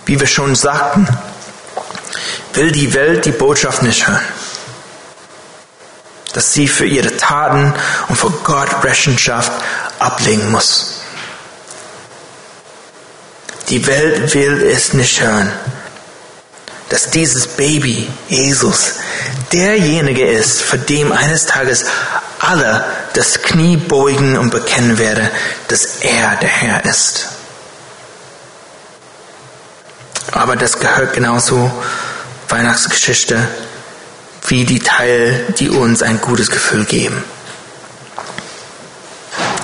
Wie 0.06 0.20
wir 0.20 0.28
schon 0.28 0.56
sagten, 0.56 1.08
will 2.54 2.72
die 2.72 2.94
Welt 2.94 3.26
die 3.26 3.32
Botschaft 3.32 3.84
nicht 3.84 4.08
hören, 4.08 4.26
dass 6.34 6.54
sie 6.54 6.68
für 6.68 6.86
ihre 6.86 7.16
Taten 7.16 7.74
und 8.10 8.16
vor 8.18 8.34
Gott 8.44 8.84
Rechenschaft 8.84 9.52
ablegen 10.00 10.52
muss. 10.52 10.96
Die 13.70 13.86
Welt 13.86 14.34
will 14.34 14.64
es 14.64 14.94
nicht 14.94 15.22
hören 15.22 15.54
dass 16.90 17.12
dieses 17.12 17.48
Baby, 17.48 18.10
Jesus, 18.28 18.96
derjenige 19.52 20.26
ist, 20.26 20.62
für 20.62 20.80
dem 20.80 21.12
eines 21.12 21.46
Tages 21.46 21.86
alle 22.40 22.84
das 23.14 23.42
Knie 23.44 23.78
beugen 23.78 24.38
und 24.38 24.50
bekennen 24.50 24.98
werden, 24.98 25.30
dass 25.68 25.98
er 26.02 26.36
der 26.38 26.50
Herr 26.50 26.86
ist. 26.86 27.28
Aber 30.32 30.56
das 30.56 30.80
gehört 30.80 31.14
genauso 31.14 31.72
Weihnachtsgeschichte 32.50 33.48
wie 34.48 34.66
die 34.66 34.80
Teile, 34.80 35.40
die 35.60 35.70
uns 35.70 36.02
ein 36.02 36.20
gutes 36.22 36.50
Gefühl 36.50 36.86
geben. 36.86 37.24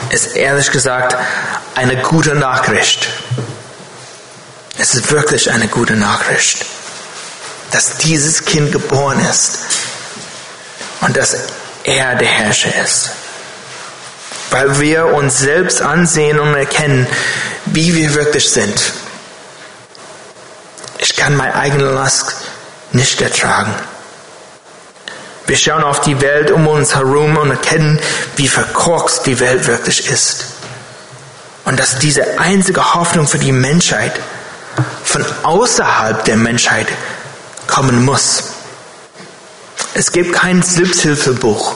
Es 0.10 0.28
ist 0.28 0.36
ehrlich 0.36 0.72
gesagt 0.72 1.16
eine 1.74 1.98
gute 1.98 2.36
Nachricht. 2.36 3.08
Es 4.78 4.94
ist 4.94 5.12
wirklich 5.12 5.52
eine 5.52 5.68
gute 5.68 5.96
Nachricht 5.96 6.66
dass 7.76 7.98
dieses 7.98 8.46
Kind 8.46 8.72
geboren 8.72 9.20
ist 9.20 9.60
und 11.02 11.18
dass 11.18 11.36
er 11.84 12.16
der 12.16 12.28
Herrscher 12.30 12.74
ist. 12.82 13.10
weil 14.50 14.80
wir 14.80 15.08
uns 15.08 15.40
selbst 15.40 15.82
ansehen 15.82 16.40
und 16.40 16.56
erkennen, 16.56 17.06
wie 17.66 17.94
wir 17.94 18.14
wirklich 18.14 18.50
sind. 18.50 18.94
Ich 21.00 21.18
kann 21.18 21.36
meine 21.36 21.56
eigene 21.56 21.92
Last 21.92 22.36
nicht 22.94 23.20
ertragen. 23.20 23.76
Wir 25.46 25.58
schauen 25.58 25.84
auf 25.84 26.00
die 26.00 26.22
Welt 26.22 26.52
um 26.52 26.68
uns 26.68 26.96
herum 26.96 27.36
und 27.36 27.50
erkennen, 27.50 28.00
wie 28.38 28.48
verkorkst 28.48 29.26
die 29.26 29.42
Welt 29.42 29.68
wirklich 29.68 30.10
ist. 30.10 30.46
Und 31.66 31.78
dass 31.78 32.00
diese 32.00 32.40
einzige 32.40 32.94
Hoffnung 32.94 33.28
für 33.28 33.40
die 33.40 33.52
Menschheit 33.52 34.14
von 35.04 35.26
außerhalb 35.44 36.24
der 36.24 36.38
Menschheit 36.38 36.88
kommen 37.68 38.04
muss. 38.04 38.44
Es 39.94 40.12
gibt 40.12 40.34
kein 40.34 40.62
Selbsthilfebuch, 40.62 41.76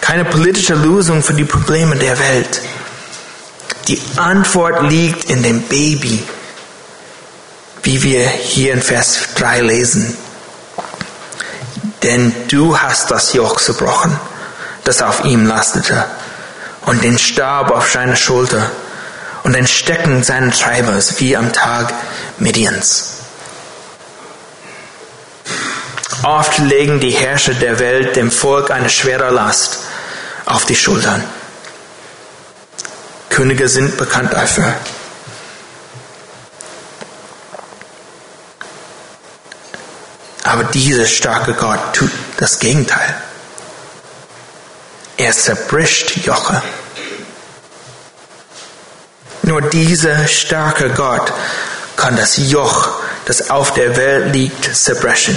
keine 0.00 0.24
politische 0.24 0.74
Lösung 0.74 1.22
für 1.22 1.34
die 1.34 1.44
Probleme 1.44 1.96
der 1.96 2.18
Welt. 2.18 2.60
Die 3.88 4.00
Antwort 4.16 4.90
liegt 4.90 5.30
in 5.30 5.42
dem 5.42 5.62
Baby, 5.62 6.24
wie 7.82 8.02
wir 8.02 8.26
hier 8.26 8.72
in 8.72 8.82
Vers 8.82 9.18
3 9.36 9.60
lesen. 9.60 10.16
Denn 12.02 12.34
du 12.48 12.78
hast 12.78 13.10
das 13.10 13.32
Joch 13.34 13.60
zerbrochen, 13.60 14.18
das 14.84 15.00
auf 15.00 15.24
ihm 15.24 15.46
lastete, 15.46 16.04
und 16.86 17.02
den 17.02 17.18
Stab 17.18 17.70
auf 17.70 17.90
seine 17.90 18.16
Schulter 18.16 18.70
und 19.44 19.54
den 19.54 19.66
Stecken 19.66 20.22
seines 20.22 20.58
Treibers 20.58 21.20
wie 21.20 21.36
am 21.36 21.52
Tag 21.52 21.94
Midians. 22.38 23.13
Oft 26.22 26.58
legen 26.58 27.00
die 27.00 27.10
Herrscher 27.10 27.54
der 27.54 27.78
Welt 27.78 28.16
dem 28.16 28.30
Volk 28.30 28.70
eine 28.70 28.88
schwere 28.88 29.30
Last 29.30 29.78
auf 30.46 30.64
die 30.64 30.76
Schultern. 30.76 31.24
Könige 33.28 33.68
sind 33.68 33.96
bekannt 33.96 34.32
dafür. 34.32 34.74
Aber 40.44 40.64
dieser 40.64 41.06
starke 41.06 41.54
Gott 41.54 41.94
tut 41.94 42.10
das 42.36 42.58
Gegenteil. 42.58 43.14
Er 45.16 45.32
zerbricht 45.32 46.24
Joche. 46.24 46.62
Nur 49.42 49.62
dieser 49.62 50.26
starke 50.28 50.90
Gott 50.90 51.32
kann 51.96 52.16
das 52.16 52.36
Joch, 52.36 52.90
das 53.24 53.50
auf 53.50 53.74
der 53.74 53.96
Welt 53.96 54.32
liegt, 54.32 54.74
zerbrechen. 54.76 55.36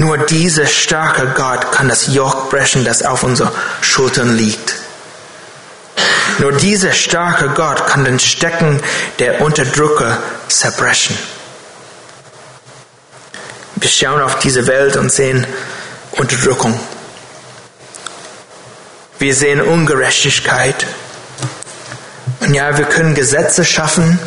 Nur 0.00 0.16
dieser 0.16 0.66
starke 0.66 1.26
Gott 1.34 1.72
kann 1.72 1.90
das 1.90 2.06
Joch 2.06 2.48
brechen, 2.48 2.86
das 2.86 3.02
auf 3.02 3.22
unseren 3.22 3.50
Schultern 3.82 4.34
liegt. 4.34 4.72
Nur 6.38 6.52
dieser 6.52 6.92
starke 6.92 7.50
Gott 7.50 7.86
kann 7.86 8.06
den 8.06 8.18
Stecken 8.18 8.82
der 9.18 9.42
Unterdrücker 9.42 10.16
zerbrechen. 10.48 11.18
Wir 13.76 13.90
schauen 13.90 14.22
auf 14.22 14.38
diese 14.38 14.66
Welt 14.66 14.96
und 14.96 15.12
sehen 15.12 15.46
Unterdrückung. 16.12 16.80
Wir 19.18 19.34
sehen 19.34 19.60
Ungerechtigkeit. 19.60 20.86
Und 22.40 22.54
ja, 22.54 22.78
wir 22.78 22.86
können 22.86 23.14
Gesetze 23.14 23.66
schaffen. 23.66 24.18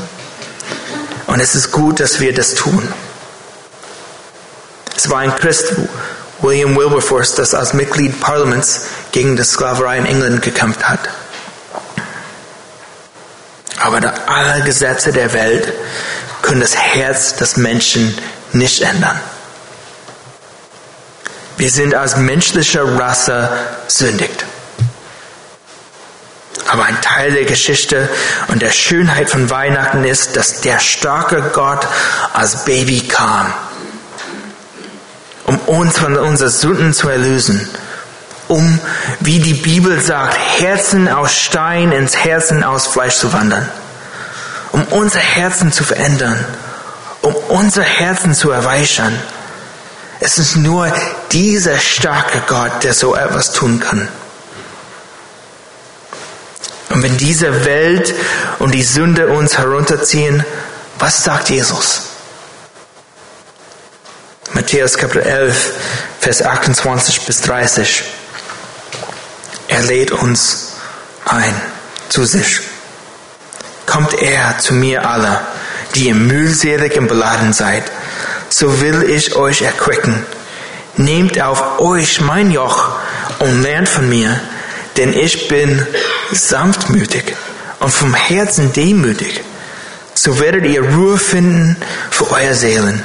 Und 1.26 1.40
es 1.40 1.56
ist 1.56 1.72
gut, 1.72 2.00
dass 2.00 2.20
wir 2.20 2.32
das 2.32 2.54
tun. 2.54 2.94
Es 5.04 5.10
war 5.10 5.20
ein 5.20 5.36
Christ, 5.36 5.74
William 6.40 6.78
Wilberforce, 6.78 7.36
das 7.36 7.54
als 7.54 7.74
Mitglied 7.74 8.22
Parlaments 8.22 8.86
gegen 9.12 9.36
die 9.36 9.44
Sklaverei 9.44 9.98
in 9.98 10.06
England 10.06 10.42
gekämpft 10.42 10.88
hat. 10.88 11.10
Aber 13.82 14.00
alle 14.28 14.64
Gesetze 14.64 15.12
der 15.12 15.34
Welt 15.34 15.74
können 16.42 16.62
das 16.62 16.78
Herz 16.78 17.36
des 17.36 17.58
Menschen 17.58 18.18
nicht 18.54 18.82
ändern. 18.82 19.20
Wir 21.58 21.70
sind 21.70 21.96
als 21.96 22.16
menschliche 22.16 22.98
Rasse 22.98 23.50
sündigt. 23.90 24.46
Aber 26.70 26.86
ein 26.86 27.02
Teil 27.02 27.34
der 27.34 27.44
Geschichte 27.44 28.08
und 28.48 28.62
der 28.62 28.72
Schönheit 28.72 29.30
von 29.30 29.50
Weihnachten 29.50 30.06
ist, 30.06 30.38
dass 30.38 30.62
der 30.62 30.80
starke 30.80 31.42
Gott 31.54 31.86
als 32.32 32.64
Baby 32.64 33.02
kam, 33.02 33.54
um 35.68 35.80
uns 35.80 35.98
von 35.98 36.18
unseren 36.18 36.50
Sünden 36.50 36.94
zu 36.94 37.10
erlösen, 37.10 37.70
um, 38.48 38.80
wie 39.20 39.40
die 39.40 39.54
Bibel 39.54 40.02
sagt, 40.02 40.38
Herzen 40.60 41.08
aus 41.08 41.36
Stein 41.36 41.92
ins 41.92 42.16
Herzen 42.16 42.64
aus 42.64 42.88
Fleisch 42.88 43.16
zu 43.16 43.34
wandern, 43.34 43.68
um 44.72 44.84
unser 44.86 45.20
Herzen 45.20 45.72
zu 45.72 45.84
verändern, 45.84 46.44
um 47.22 47.34
unser 47.50 47.84
Herzen 47.84 48.34
zu 48.34 48.52
erweichern 48.52 49.18
es 50.26 50.38
ist 50.38 50.56
nur 50.56 50.90
dieser 51.34 51.78
starke 51.80 52.44
Gott, 52.48 52.86
der 52.86 52.94
so 52.94 53.14
etwas 53.14 53.52
tun 53.52 53.82
kann. 53.82 54.08
Und 56.92 57.04
wenn 57.04 57.18
diese 57.18 57.66
Welt 57.66 58.16
und 58.60 58.74
die 58.74 58.84
Sünde 58.84 59.28
uns 59.28 59.58
herunterziehen, 59.58 60.46
was 60.98 61.26
sagt 61.26 61.50
Jesus? 61.50 62.04
Matthäus 64.56 65.00
Kapitel 65.00 65.24
11, 65.24 65.72
Vers 66.20 66.44
28 66.44 67.22
bis 67.22 67.42
30. 67.42 68.04
Er 69.68 69.82
lädt 69.82 70.12
uns 70.12 70.74
ein 71.26 71.60
zu 72.08 72.24
sich. 72.24 72.62
Kommt 73.88 74.14
er 74.14 74.60
zu 74.60 74.76
mir 74.76 75.10
alle, 75.10 75.42
die 75.96 76.10
ihr 76.10 76.14
mühselig 76.14 77.00
und 77.00 77.08
beladen 77.08 77.52
seid, 77.52 77.84
so 78.50 78.80
will 78.80 79.02
ich 79.10 79.36
euch 79.36 79.64
erquicken. 79.64 80.24
Nehmt 80.98 81.42
auf 81.42 81.80
euch 81.80 82.22
mein 82.22 82.52
Joch 82.52 82.96
und 83.40 83.64
lernt 83.64 83.90
von 83.90 84.08
mir, 84.08 84.40
denn 84.98 85.14
ich 85.14 85.48
bin 85.48 85.84
sanftmütig 86.32 87.36
und 87.80 87.92
vom 87.92 88.14
Herzen 88.14 88.72
demütig. 88.72 89.42
So 90.14 90.40
werdet 90.40 90.66
ihr 90.68 90.84
Ruhe 90.84 91.18
finden 91.18 91.76
für 92.12 92.30
euer 92.30 92.54
Seelen. 92.54 93.04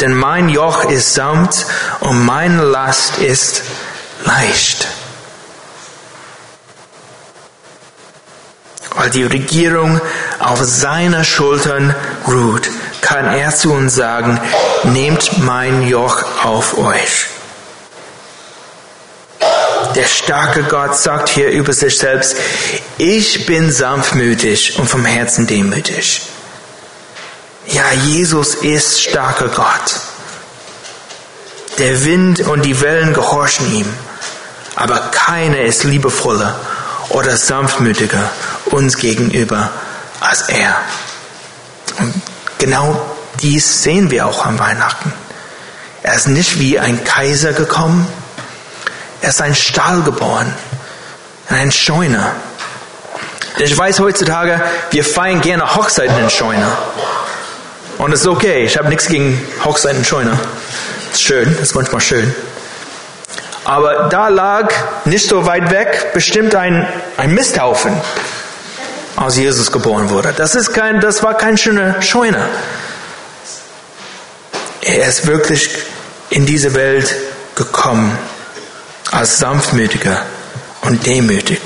Denn 0.00 0.14
mein 0.14 0.48
Joch 0.48 0.84
ist 0.84 1.14
sanft 1.14 1.66
und 2.00 2.24
meine 2.24 2.62
Last 2.62 3.18
ist 3.18 3.62
leicht. 4.24 4.86
Weil 8.94 9.10
die 9.10 9.24
Regierung 9.24 10.00
auf 10.38 10.62
seiner 10.62 11.24
Schultern 11.24 11.94
ruht, 12.26 12.68
kann 13.00 13.26
er 13.26 13.54
zu 13.54 13.72
uns 13.72 13.94
sagen, 13.94 14.40
nehmt 14.84 15.38
mein 15.38 15.86
Joch 15.86 16.24
auf 16.44 16.78
euch. 16.78 17.26
Der 19.94 20.04
starke 20.04 20.64
Gott 20.64 20.96
sagt 20.96 21.28
hier 21.28 21.50
über 21.50 21.72
sich 21.72 21.98
selbst, 21.98 22.36
ich 22.98 23.46
bin 23.46 23.70
sanftmütig 23.72 24.78
und 24.78 24.88
vom 24.88 25.04
Herzen 25.04 25.46
demütig. 25.46 26.22
Ja, 27.70 27.92
Jesus 27.92 28.54
ist 28.54 29.02
starker 29.02 29.48
Gott. 29.48 30.00
Der 31.76 32.02
Wind 32.04 32.40
und 32.40 32.62
die 32.62 32.80
Wellen 32.80 33.12
gehorchen 33.12 33.70
ihm, 33.72 33.86
aber 34.74 34.98
keiner 35.10 35.60
ist 35.60 35.84
liebevoller 35.84 36.58
oder 37.10 37.36
sanftmütiger 37.36 38.30
uns 38.66 38.96
gegenüber 38.96 39.70
als 40.20 40.48
er. 40.48 40.76
Und 41.98 42.14
genau 42.58 43.00
dies 43.42 43.82
sehen 43.82 44.10
wir 44.10 44.26
auch 44.26 44.46
am 44.46 44.58
Weihnachten. 44.58 45.12
Er 46.02 46.14
ist 46.14 46.28
nicht 46.28 46.58
wie 46.58 46.78
ein 46.78 47.04
Kaiser 47.04 47.52
gekommen, 47.52 48.08
er 49.20 49.28
ist 49.28 49.42
ein 49.42 49.54
Stall 49.54 50.00
geboren, 50.02 50.54
ein 51.50 51.70
Scheuner. 51.70 52.32
Ich 53.58 53.76
weiß 53.76 54.00
heutzutage, 54.00 54.62
wir 54.90 55.04
feiern 55.04 55.42
gerne 55.42 55.74
Hochzeiten 55.74 56.18
in 56.18 56.30
Scheuner. 56.30 56.78
Und 57.98 58.12
es 58.12 58.20
ist 58.20 58.28
okay, 58.28 58.64
ich 58.64 58.78
habe 58.78 58.88
nichts 58.88 59.08
gegen 59.08 59.44
Hochzeiten 59.64 59.98
in 59.98 60.04
Scheuner. 60.04 60.38
Ist 61.12 61.22
schön, 61.22 61.58
ist 61.60 61.74
manchmal 61.74 62.00
schön. 62.00 62.32
Aber 63.64 64.08
da 64.08 64.28
lag 64.28 64.72
nicht 65.04 65.28
so 65.28 65.44
weit 65.44 65.70
weg 65.70 66.12
bestimmt 66.14 66.54
ein, 66.54 66.86
ein 67.16 67.34
Misthaufen 67.34 67.92
als 69.16 69.36
Jesus 69.36 69.72
geboren 69.72 70.10
wurde. 70.10 70.32
Das, 70.32 70.54
ist 70.54 70.72
kein, 70.72 71.00
das 71.00 71.22
war 71.24 71.34
kein 71.36 71.58
schöner 71.58 72.00
Scheune. 72.00 72.48
Er 74.80 75.08
ist 75.08 75.26
wirklich 75.26 75.68
in 76.30 76.46
diese 76.46 76.74
Welt 76.74 77.14
gekommen 77.56 78.16
als 79.10 79.40
sanftmütiger 79.40 80.22
und 80.82 81.04
demütig. 81.04 81.60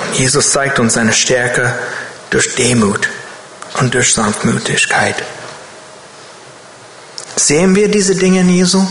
Und 0.00 0.18
Jesus 0.18 0.52
zeigt 0.52 0.78
uns 0.78 0.94
seine 0.94 1.12
Stärke 1.12 1.74
durch 2.32 2.54
Demut 2.54 3.08
und 3.74 3.92
durch 3.94 4.14
Sanftmütigkeit. 4.14 5.22
Sehen 7.36 7.74
wir 7.74 7.88
diese 7.88 8.14
Dinge 8.14 8.40
in 8.40 8.48
Jesu? 8.48 8.86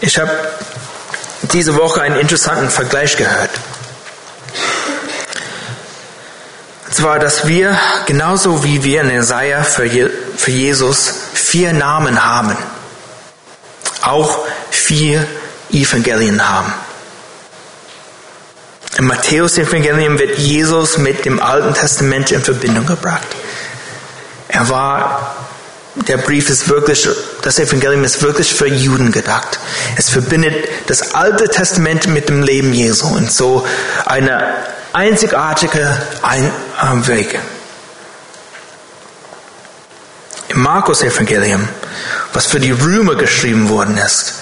Ich 0.00 0.18
habe 0.18 0.32
diese 1.52 1.76
Woche 1.76 2.02
einen 2.02 2.16
interessanten 2.16 2.70
Vergleich 2.70 3.16
gehört. 3.16 3.50
Und 6.86 6.94
zwar, 6.94 7.18
dass 7.20 7.46
wir 7.46 7.78
genauso 8.06 8.64
wie 8.64 8.82
wir 8.82 9.02
in 9.02 9.10
Jesaja 9.10 9.62
für, 9.62 9.84
Je 9.84 10.08
für 10.36 10.50
Jesus 10.50 11.14
vier 11.34 11.72
Namen 11.72 12.24
haben, 12.24 12.56
auch 14.02 14.46
vier 14.70 15.26
Evangelien 15.70 16.48
haben. 16.48 16.72
Im 18.98 19.06
Matthäus-Evangelium 19.06 20.18
wird 20.18 20.38
Jesus 20.38 20.98
mit 20.98 21.24
dem 21.24 21.40
Alten 21.40 21.72
Testament 21.72 22.32
in 22.32 22.42
Verbindung 22.42 22.84
gebracht. 22.84 23.28
Er 24.48 24.68
war, 24.68 25.36
der 25.94 26.16
Brief 26.16 26.50
ist 26.50 26.68
wirklich, 26.68 27.08
das 27.42 27.60
Evangelium 27.60 28.02
ist 28.02 28.22
wirklich 28.22 28.52
für 28.52 28.66
Juden 28.66 29.12
gedacht. 29.12 29.60
Es 29.96 30.08
verbindet 30.10 30.68
das 30.88 31.14
Alte 31.14 31.48
Testament 31.48 32.08
mit 32.08 32.28
dem 32.28 32.42
Leben 32.42 32.72
Jesu 32.72 33.06
und 33.06 33.30
so 33.30 33.64
eine 34.04 34.52
einzigartige 34.92 35.96
Ein 36.22 36.50
Weg. 37.06 37.38
Im 40.48 40.60
Markus-Evangelium, 40.60 41.68
was 42.32 42.46
für 42.46 42.58
die 42.58 42.72
Römer 42.72 43.14
geschrieben 43.14 43.68
worden 43.68 43.96
ist, 43.96 44.34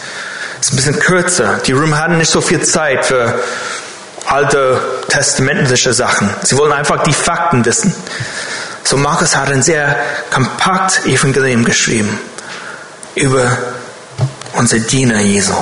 ist 0.62 0.73
ein 0.73 0.77
bisschen 0.77 0.99
kürzer. 0.99 1.61
Die 1.66 1.73
Römer 1.73 1.99
hatten 1.99 2.16
nicht 2.16 2.31
so 2.31 2.40
viel 2.40 2.62
Zeit 2.62 3.05
für 3.05 3.38
alte 4.27 4.81
testamentliche 5.09 5.93
Sachen. 5.93 6.29
Sie 6.43 6.57
wollen 6.57 6.73
einfach 6.73 7.03
die 7.03 7.12
Fakten 7.12 7.65
wissen. 7.65 7.95
So 8.85 8.97
Markus 8.97 9.37
hat 9.37 9.51
ein 9.51 9.62
sehr 9.62 9.97
kompakt 10.31 11.07
Evangelium 11.07 11.65
geschrieben 11.65 12.19
über 13.15 13.57
unser 14.55 14.79
Diener 14.79 15.21
Jesu, 15.21 15.55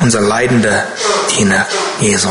unser 0.00 0.20
leidender 0.20 0.84
Diener 1.36 1.66
Jesu. 2.00 2.30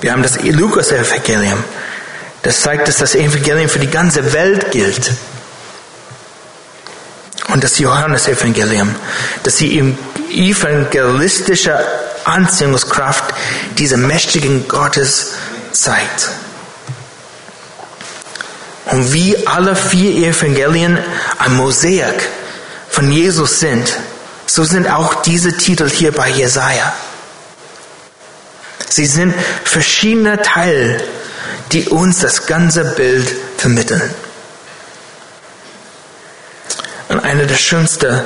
Wir 0.00 0.12
haben 0.12 0.22
das 0.22 0.42
Lukas-Evangelium. 0.42 1.62
Das 2.42 2.60
zeigt, 2.60 2.88
dass 2.88 2.98
das 2.98 3.14
Evangelium 3.14 3.68
für 3.68 3.78
die 3.78 3.90
ganze 3.90 4.32
Welt 4.32 4.72
gilt. 4.72 5.12
Und 7.48 7.62
das 7.62 7.78
Johannes-Evangelium, 7.78 8.94
dass 9.44 9.56
die 9.56 9.94
evangelistische 10.30 11.78
Anziehungskraft 12.24 13.34
dieser 13.78 13.96
mächtigen 13.96 14.68
Gottes 14.68 15.32
zeigt. 15.72 16.28
Und 18.86 19.12
wie 19.12 19.46
alle 19.46 19.74
vier 19.74 20.28
Evangelien 20.28 20.98
ein 21.38 21.56
Mosaik 21.56 22.28
von 22.90 23.10
Jesus 23.10 23.60
sind, 23.60 23.96
so 24.46 24.64
sind 24.64 24.90
auch 24.90 25.22
diese 25.22 25.56
Titel 25.56 25.88
hier 25.88 26.12
bei 26.12 26.28
Jesaja. 26.28 26.92
Sie 28.88 29.06
sind 29.06 29.34
verschiedene 29.64 30.42
Teile, 30.42 31.02
die 31.72 31.88
uns 31.88 32.18
das 32.20 32.46
ganze 32.46 32.84
Bild 32.84 33.34
vermitteln. 33.56 34.02
Und 37.08 37.20
eine 37.20 37.46
der 37.46 37.56
schönsten 37.56 38.20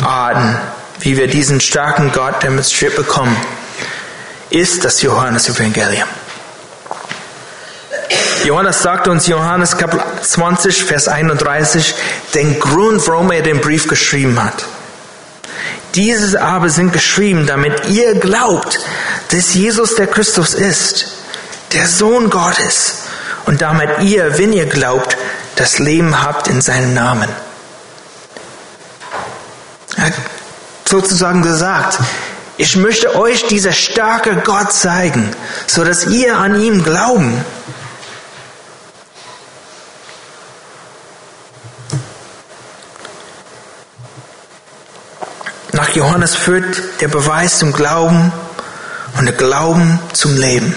Arten, 0.00 0.58
wie 1.00 1.16
wir 1.16 1.28
diesen 1.28 1.60
starken 1.60 2.12
Gott 2.12 2.42
demonstriert 2.42 2.96
bekommen, 2.96 3.36
ist 4.50 4.84
das 4.84 5.02
Johannes-Evangelium. 5.02 6.08
Johannes 8.44 8.82
sagt 8.82 9.08
uns, 9.08 9.26
Johannes 9.26 9.76
Kapitel 9.76 10.04
20, 10.22 10.84
Vers 10.84 11.08
31, 11.08 11.94
den 12.34 12.58
Grund, 12.58 13.06
warum 13.06 13.30
er 13.30 13.42
den 13.42 13.60
Brief 13.60 13.88
geschrieben 13.88 14.42
hat. 14.42 14.64
Dieses 15.94 16.34
aber 16.34 16.68
sind 16.68 16.92
geschrieben, 16.92 17.46
damit 17.46 17.88
ihr 17.88 18.14
glaubt, 18.14 18.78
dass 19.30 19.54
Jesus 19.54 19.96
der 19.96 20.06
Christus 20.06 20.54
ist, 20.54 21.06
der 21.72 21.86
Sohn 21.86 22.30
Gottes, 22.30 22.94
und 23.46 23.62
damit 23.62 24.02
ihr, 24.02 24.38
wenn 24.38 24.52
ihr 24.52 24.66
glaubt, 24.66 25.16
das 25.56 25.78
Leben 25.78 26.22
habt 26.22 26.48
in 26.48 26.60
seinem 26.60 26.94
Namen. 26.94 27.28
Sozusagen 30.88 31.42
gesagt, 31.42 31.98
ich 32.56 32.74
möchte 32.76 33.14
euch 33.14 33.46
dieser 33.46 33.72
starke 33.72 34.36
Gott 34.36 34.72
zeigen, 34.72 35.28
so 35.66 35.84
dass 35.84 36.06
ihr 36.06 36.38
an 36.38 36.58
ihm 36.58 36.82
glauben. 36.82 37.44
Nach 45.72 45.90
Johannes 45.90 46.34
führt 46.34 47.02
der 47.02 47.08
Beweis 47.08 47.58
zum 47.58 47.74
Glauben 47.74 48.32
und 49.18 49.26
der 49.26 49.34
Glauben 49.34 50.00
zum 50.14 50.38
Leben. 50.38 50.74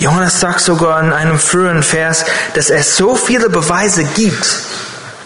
Johannes 0.00 0.40
sagt 0.40 0.62
sogar 0.62 1.00
in 1.00 1.12
einem 1.12 1.38
früheren 1.38 1.84
Vers, 1.84 2.24
dass 2.54 2.70
es 2.70 2.96
so 2.96 3.14
viele 3.14 3.50
Beweise 3.50 4.02
gibt, 4.02 4.48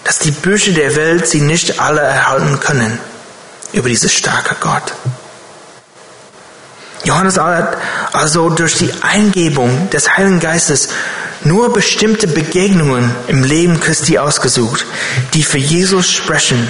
dass 0.04 0.18
die 0.18 0.30
Bücher 0.30 0.72
der 0.72 0.94
Welt 0.96 1.26
sie 1.26 1.40
nicht 1.40 1.80
alle 1.80 2.02
erhalten 2.02 2.60
können 2.60 2.98
über 3.72 3.88
diese 3.88 4.08
starke 4.08 4.54
Gott. 4.60 4.92
Johannes 7.04 7.38
hat 7.38 7.76
also 8.12 8.50
durch 8.50 8.76
die 8.78 8.90
Eingebung 9.02 9.90
des 9.90 10.16
Heiligen 10.16 10.40
Geistes 10.40 10.88
nur 11.42 11.72
bestimmte 11.72 12.26
Begegnungen 12.26 13.14
im 13.28 13.44
Leben 13.44 13.80
Christi 13.80 14.18
ausgesucht, 14.18 14.86
die 15.34 15.42
für 15.42 15.58
Jesus 15.58 16.10
sprechen, 16.10 16.66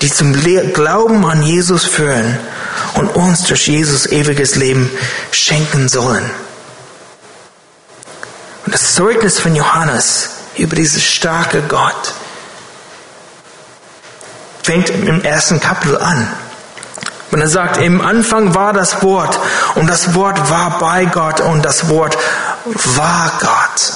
die 0.00 0.10
zum 0.10 0.32
Glauben 0.72 1.26
an 1.26 1.42
Jesus 1.42 1.84
führen 1.84 2.38
und 2.94 3.08
uns 3.08 3.44
durch 3.44 3.68
Jesus 3.68 4.06
ewiges 4.06 4.56
Leben 4.56 4.90
schenken 5.32 5.88
sollen. 5.88 6.24
Und 8.64 8.74
das 8.74 8.94
Zeugnis 8.94 9.38
von 9.38 9.54
Johannes 9.54 10.30
über 10.56 10.76
dieses 10.76 11.02
starke 11.02 11.60
Gott 11.62 12.14
fängt 14.62 14.90
im 14.90 15.22
ersten 15.22 15.60
Kapitel 15.60 15.96
an. 15.98 16.28
Und 17.30 17.40
er 17.40 17.48
sagt, 17.48 17.76
im 17.76 18.00
Anfang 18.00 18.54
war 18.54 18.72
das 18.72 19.02
Wort 19.02 19.38
und 19.76 19.88
das 19.88 20.14
Wort 20.14 20.50
war 20.50 20.78
bei 20.78 21.04
Gott 21.04 21.40
und 21.40 21.62
das 21.62 21.88
Wort 21.88 22.18
war 22.64 23.32
Gott. 23.40 23.92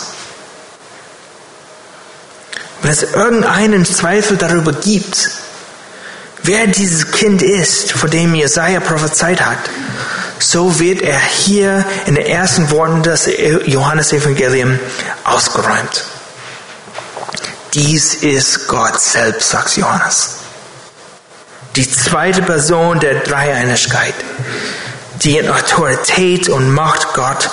Wenn 2.83 2.91
es 2.93 3.03
irgendeinen 3.03 3.85
Zweifel 3.85 4.37
darüber 4.37 4.73
gibt, 4.73 5.31
wer 6.43 6.67
dieses 6.67 7.11
Kind 7.11 7.43
ist, 7.43 7.93
vor 7.93 8.09
dem 8.09 8.35
Jesaja 8.35 8.79
prophezeit 8.81 9.41
hat, 9.41 9.59
so 10.39 10.79
wird 10.79 11.03
er 11.03 11.19
hier 11.19 11.85
in 12.07 12.15
den 12.15 12.27
ersten 12.27 12.71
Worten 12.71 13.03
des 13.03 13.29
Johannesevangeliums 13.67 14.79
ausgeräumt. 15.25 16.05
Dies 17.73 18.15
ist 18.15 18.69
Gott 18.69 19.01
selbst, 19.01 19.51
sagt 19.51 19.77
Johannes. 19.77 20.44
Die 21.77 21.91
zweite 21.91 22.43
Person 22.43 23.01
der 23.01 23.17
Dreieinigkeit, 23.17 24.15
die 25.23 25.39
in 25.39 25.51
Autorität 25.51 26.49
und 26.49 26.71
Macht 26.71 27.15
Gott, 27.15 27.51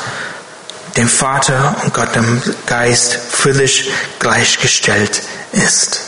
dem 0.95 1.10
Vater 1.10 1.75
und 1.84 1.93
Gott 1.95 2.13
dem 2.13 2.39
Geist 2.67 3.15
völlig 3.15 3.89
gleichgestellt 4.19 5.23
ist. 5.53 6.01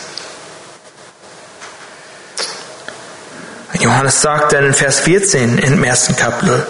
Johannes 3.79 4.21
sagt 4.21 4.53
dann 4.53 4.65
in 4.65 4.73
Vers 4.75 4.99
14 4.99 5.57
im 5.57 5.83
ersten 5.83 6.15
Kapitel, 6.15 6.67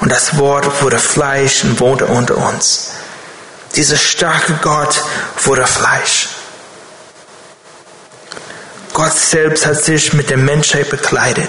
und 0.00 0.10
das 0.10 0.36
Wort 0.36 0.82
wurde 0.82 0.98
Fleisch 0.98 1.62
und 1.62 1.78
wohnte 1.78 2.06
unter 2.06 2.36
uns. 2.36 2.90
Dieser 3.76 3.96
starke 3.96 4.54
Gott 4.60 5.00
wurde 5.44 5.64
Fleisch. 5.64 6.28
Gott 8.92 9.12
selbst 9.12 9.66
hat 9.66 9.82
sich 9.82 10.12
mit 10.12 10.30
der 10.30 10.36
Menschheit 10.36 10.90
bekleidet. 10.90 11.48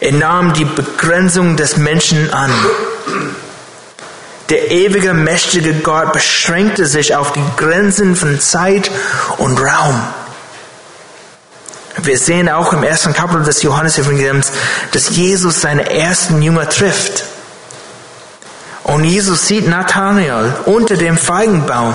Er 0.00 0.12
nahm 0.12 0.52
die 0.52 0.66
Begrenzung 0.66 1.56
des 1.56 1.76
Menschen 1.76 2.32
an. 2.32 2.52
Der 4.50 4.70
ewige, 4.70 5.14
mächtige 5.14 5.72
Gott 5.74 6.12
beschränkte 6.12 6.84
sich 6.84 7.16
auf 7.16 7.32
die 7.32 7.44
Grenzen 7.56 8.14
von 8.14 8.38
Zeit 8.38 8.90
und 9.38 9.58
Raum. 9.58 10.02
Wir 12.02 12.18
sehen 12.18 12.50
auch 12.50 12.74
im 12.74 12.82
ersten 12.82 13.14
Kapitel 13.14 13.44
des 13.44 13.62
Johannes-Evangeliums, 13.62 14.52
dass 14.92 15.16
Jesus 15.16 15.62
seine 15.62 15.88
ersten 15.90 16.42
Jünger 16.42 16.68
trifft. 16.68 17.24
Und 18.82 19.04
Jesus 19.04 19.46
sieht 19.46 19.66
Nathanael 19.66 20.54
unter 20.66 20.96
dem 20.96 21.16
Feigenbaum. 21.16 21.94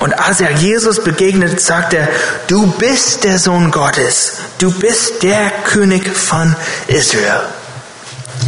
Und 0.00 0.18
als 0.18 0.40
er 0.40 0.50
Jesus 0.52 1.04
begegnet, 1.04 1.60
sagt 1.60 1.92
er, 1.92 2.08
du 2.48 2.66
bist 2.66 3.22
der 3.22 3.38
Sohn 3.38 3.70
Gottes. 3.70 4.32
Du 4.58 4.72
bist 4.72 5.22
der 5.22 5.50
König 5.64 6.08
von 6.16 6.56
Israel. 6.88 7.42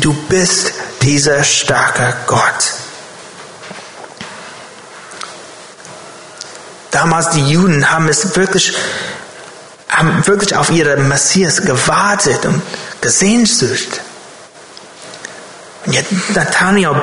Du 0.01 0.15
bist 0.29 0.73
dieser 1.03 1.45
starke 1.45 2.15
Gott. 2.27 2.73
Damals 6.91 7.31
die 7.31 7.47
Juden 7.51 7.91
haben 7.91 8.09
es 8.09 8.35
wirklich 8.35 8.75
haben 9.93 10.27
wirklich 10.27 10.57
auf 10.57 10.71
ihren 10.71 11.07
Messias 11.07 11.63
gewartet 11.63 12.47
und 12.47 12.63
gesehnsucht. 13.03 14.01
Und 15.85 15.93
jetzt 15.93 16.13
Nathanael 16.35 16.95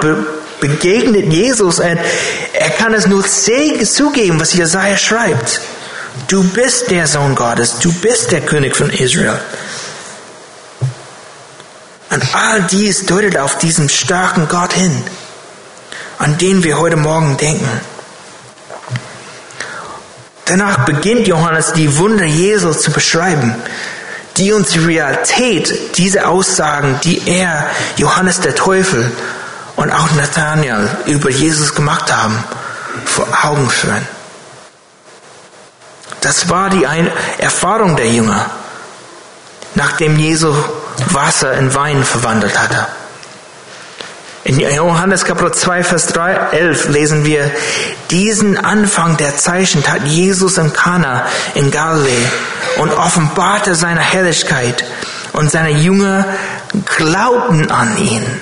begegnet 0.60 1.32
Jesus 1.32 1.80
und 1.80 1.98
er 2.54 2.70
kann 2.78 2.94
es 2.94 3.08
nur 3.08 3.26
zugeben, 3.26 4.40
was 4.40 4.54
Jesaja 4.54 4.98
schreibt. 4.98 5.62
Du 6.28 6.44
bist 6.44 6.92
der 6.92 7.08
Sohn 7.08 7.36
Gottes, 7.36 7.80
du 7.80 7.92
bist 7.92 8.32
der 8.32 8.42
König 8.42 8.76
von 8.76 8.90
Israel. 8.90 9.40
Und 12.10 12.36
all 12.36 12.64
dies 12.64 13.06
deutet 13.06 13.38
auf 13.38 13.58
diesen 13.60 13.88
starken 13.88 14.48
Gott 14.48 14.74
hin, 14.74 15.04
an 16.18 16.38
den 16.38 16.64
wir 16.64 16.80
heute 16.80 16.96
Morgen 16.96 17.38
denken. 17.38 17.70
Danach 20.46 20.86
beginnt 20.86 21.28
Johannes 21.28 21.74
die 21.74 21.98
Wunder 21.98 22.26
Jesu 22.26 22.74
zu 22.74 22.92
beschreiben, 22.92 23.54
die 24.38 24.52
uns 24.52 24.70
die 24.70 24.80
Realität 24.80 25.98
dieser 25.98 26.28
Aussagen, 26.30 27.00
die 27.04 27.22
er, 27.28 27.70
Johannes 27.98 28.40
der 28.40 28.56
Teufel 28.56 29.12
und 29.80 29.94
auch 29.94 30.12
Nathanael 30.12 30.90
über 31.06 31.30
Jesus 31.30 31.74
gemacht 31.74 32.14
haben, 32.14 32.44
vor 33.06 33.28
Augen 33.44 33.70
führen. 33.70 34.06
Das 36.20 36.50
war 36.50 36.70
die 36.70 36.86
Erfahrung 37.38 37.96
der 37.96 38.10
Jünger, 38.10 38.46
nachdem 39.76 40.20
Jesus 40.20 40.58
Wasser 41.14 41.54
in 41.54 41.74
Wein 41.74 42.04
verwandelt 42.04 42.60
hatte. 42.60 42.88
In 44.44 44.60
Johannes 44.60 45.24
Kapitel 45.24 45.54
2, 45.54 45.84
Vers 45.86 46.08
3, 46.08 46.34
11 46.52 46.90
lesen 46.90 47.24
wir, 47.24 47.50
diesen 48.12 48.58
Anfang 48.58 49.16
der 49.16 49.38
Zeichen 49.38 49.82
tat 49.82 50.04
Jesus 50.04 50.58
in 50.58 50.74
Kana 50.74 51.26
in 51.56 51.72
Galiläa 51.72 52.30
und 52.80 52.92
offenbarte 52.92 53.76
seine 53.76 54.02
Herrlichkeit 54.02 54.84
und 55.32 55.50
seine 55.50 55.70
Jünger 55.70 56.26
glaubten 56.98 57.72
an 57.72 57.98
ihn. 57.98 58.42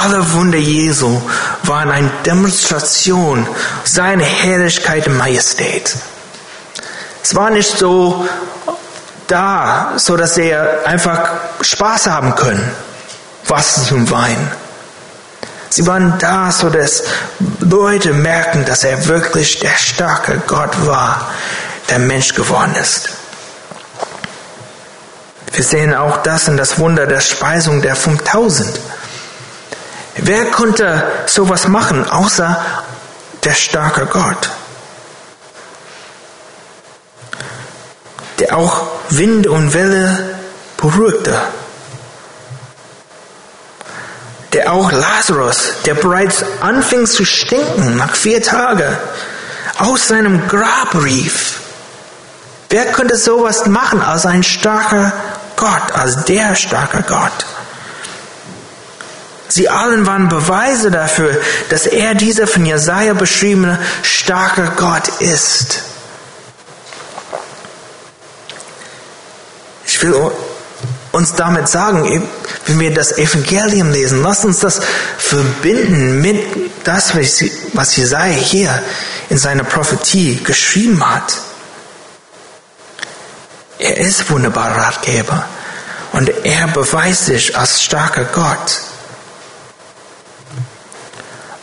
Alle 0.00 0.32
Wunder 0.32 0.58
Jesu 0.58 1.20
waren 1.64 1.90
eine 1.90 2.10
Demonstration 2.24 3.48
seiner 3.84 4.24
Herrlichkeit 4.24 5.08
und 5.08 5.16
Majestät. 5.16 5.96
Es 7.22 7.34
war 7.34 7.50
nicht 7.50 7.76
so 7.76 8.24
da, 9.26 9.94
so 9.96 10.16
dass 10.16 10.36
sie 10.36 10.54
einfach 10.54 11.30
Spaß 11.60 12.06
haben 12.06 12.36
können. 12.36 12.70
Wasser 13.48 13.82
zum 13.82 14.08
Wein. 14.10 14.50
Sie 15.70 15.86
waren 15.86 16.14
da, 16.18 16.52
so 16.52 16.70
dass 16.70 17.02
Leute 17.60 18.12
merken, 18.12 18.64
dass 18.64 18.84
er 18.84 19.06
wirklich 19.06 19.58
der 19.58 19.76
starke 19.76 20.40
Gott 20.46 20.86
war, 20.86 21.30
der 21.90 21.98
Mensch 21.98 22.34
geworden 22.34 22.74
ist. 22.80 23.10
Wir 25.52 25.64
sehen 25.64 25.92
auch 25.92 26.22
das 26.22 26.46
in 26.46 26.56
das 26.56 26.78
Wunder 26.78 27.06
der 27.06 27.20
Speisung 27.20 27.82
der 27.82 27.96
5000. 27.96 28.78
Wer 30.20 30.46
konnte 30.46 31.02
sowas 31.26 31.68
machen, 31.68 32.08
außer 32.08 32.60
der 33.44 33.54
starke 33.54 34.06
Gott? 34.06 34.50
Der 38.38 38.56
auch 38.56 38.86
Wind 39.10 39.46
und 39.46 39.74
Welle 39.74 40.36
beruhigte. 40.76 41.40
Der 44.52 44.72
auch 44.72 44.90
Lazarus, 44.90 45.74
der 45.84 45.94
bereits 45.94 46.44
anfing 46.60 47.06
zu 47.06 47.24
stinken 47.24 47.96
nach 47.96 48.14
vier 48.14 48.42
Tagen, 48.42 48.96
aus 49.78 50.08
seinem 50.08 50.48
Grab 50.48 50.94
rief. 50.94 51.60
Wer 52.70 52.86
könnte 52.86 53.16
sowas 53.16 53.66
machen 53.66 54.02
als 54.02 54.26
ein 54.26 54.42
starker 54.42 55.12
Gott, 55.56 55.92
als 55.92 56.24
der 56.24 56.54
starke 56.54 57.02
Gott? 57.02 57.46
Sie 59.48 59.68
allen 59.68 60.06
waren 60.06 60.28
Beweise 60.28 60.90
dafür, 60.90 61.36
dass 61.70 61.86
er 61.86 62.14
dieser 62.14 62.46
von 62.46 62.66
Jesaja 62.66 63.14
beschriebene 63.14 63.78
starke 64.02 64.72
Gott 64.76 65.08
ist. 65.20 65.82
Ich 69.86 70.02
will 70.02 70.30
uns 71.12 71.34
damit 71.34 71.68
sagen, 71.68 72.22
wenn 72.66 72.78
wir 72.78 72.92
das 72.92 73.16
Evangelium 73.16 73.90
lesen, 73.90 74.22
lasst 74.22 74.44
uns 74.44 74.60
das 74.60 74.80
verbinden 75.16 76.20
mit 76.20 76.38
das, 76.84 77.14
was 77.14 77.96
Jesaja 77.96 78.34
hier 78.34 78.82
in 79.30 79.38
seiner 79.38 79.64
Prophetie 79.64 80.40
geschrieben 80.44 81.02
hat. 81.08 81.38
Er 83.78 83.96
ist 83.96 84.28
wunderbarer 84.30 84.82
Ratgeber 84.82 85.46
und 86.12 86.30
er 86.44 86.68
beweist 86.68 87.26
sich 87.26 87.56
als 87.56 87.82
starker 87.82 88.24
Gott. 88.24 88.80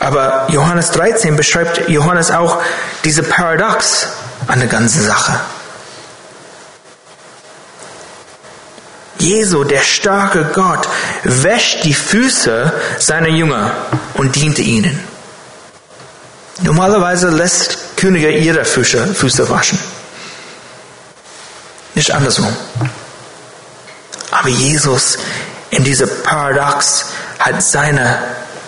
Aber 0.06 0.46
Johannes 0.50 0.92
13 0.92 1.34
beschreibt 1.34 1.88
Johannes 1.88 2.30
auch 2.30 2.62
diese 3.02 3.24
Paradox 3.24 4.06
an 4.46 4.60
der 4.60 4.68
ganzen 4.68 5.02
Sache. 5.02 5.40
Jesu, 9.18 9.64
der 9.64 9.80
starke 9.80 10.44
Gott, 10.54 10.86
wäscht 11.24 11.82
die 11.82 11.92
Füße 11.92 12.72
seiner 13.00 13.30
Jünger 13.30 13.72
und 14.14 14.36
diente 14.36 14.62
ihnen. 14.62 14.96
Normalerweise 16.60 17.30
lässt 17.30 17.96
Könige 17.96 18.30
ihre 18.30 18.64
Füße, 18.64 19.12
Füße 19.12 19.50
waschen. 19.50 19.80
Nicht 21.96 22.12
andersrum. 22.12 22.56
Aber 24.30 24.50
Jesus 24.50 25.18
in 25.70 25.82
dieser 25.82 26.06
Paradox 26.06 27.06
hat 27.40 27.60
seine 27.60 28.20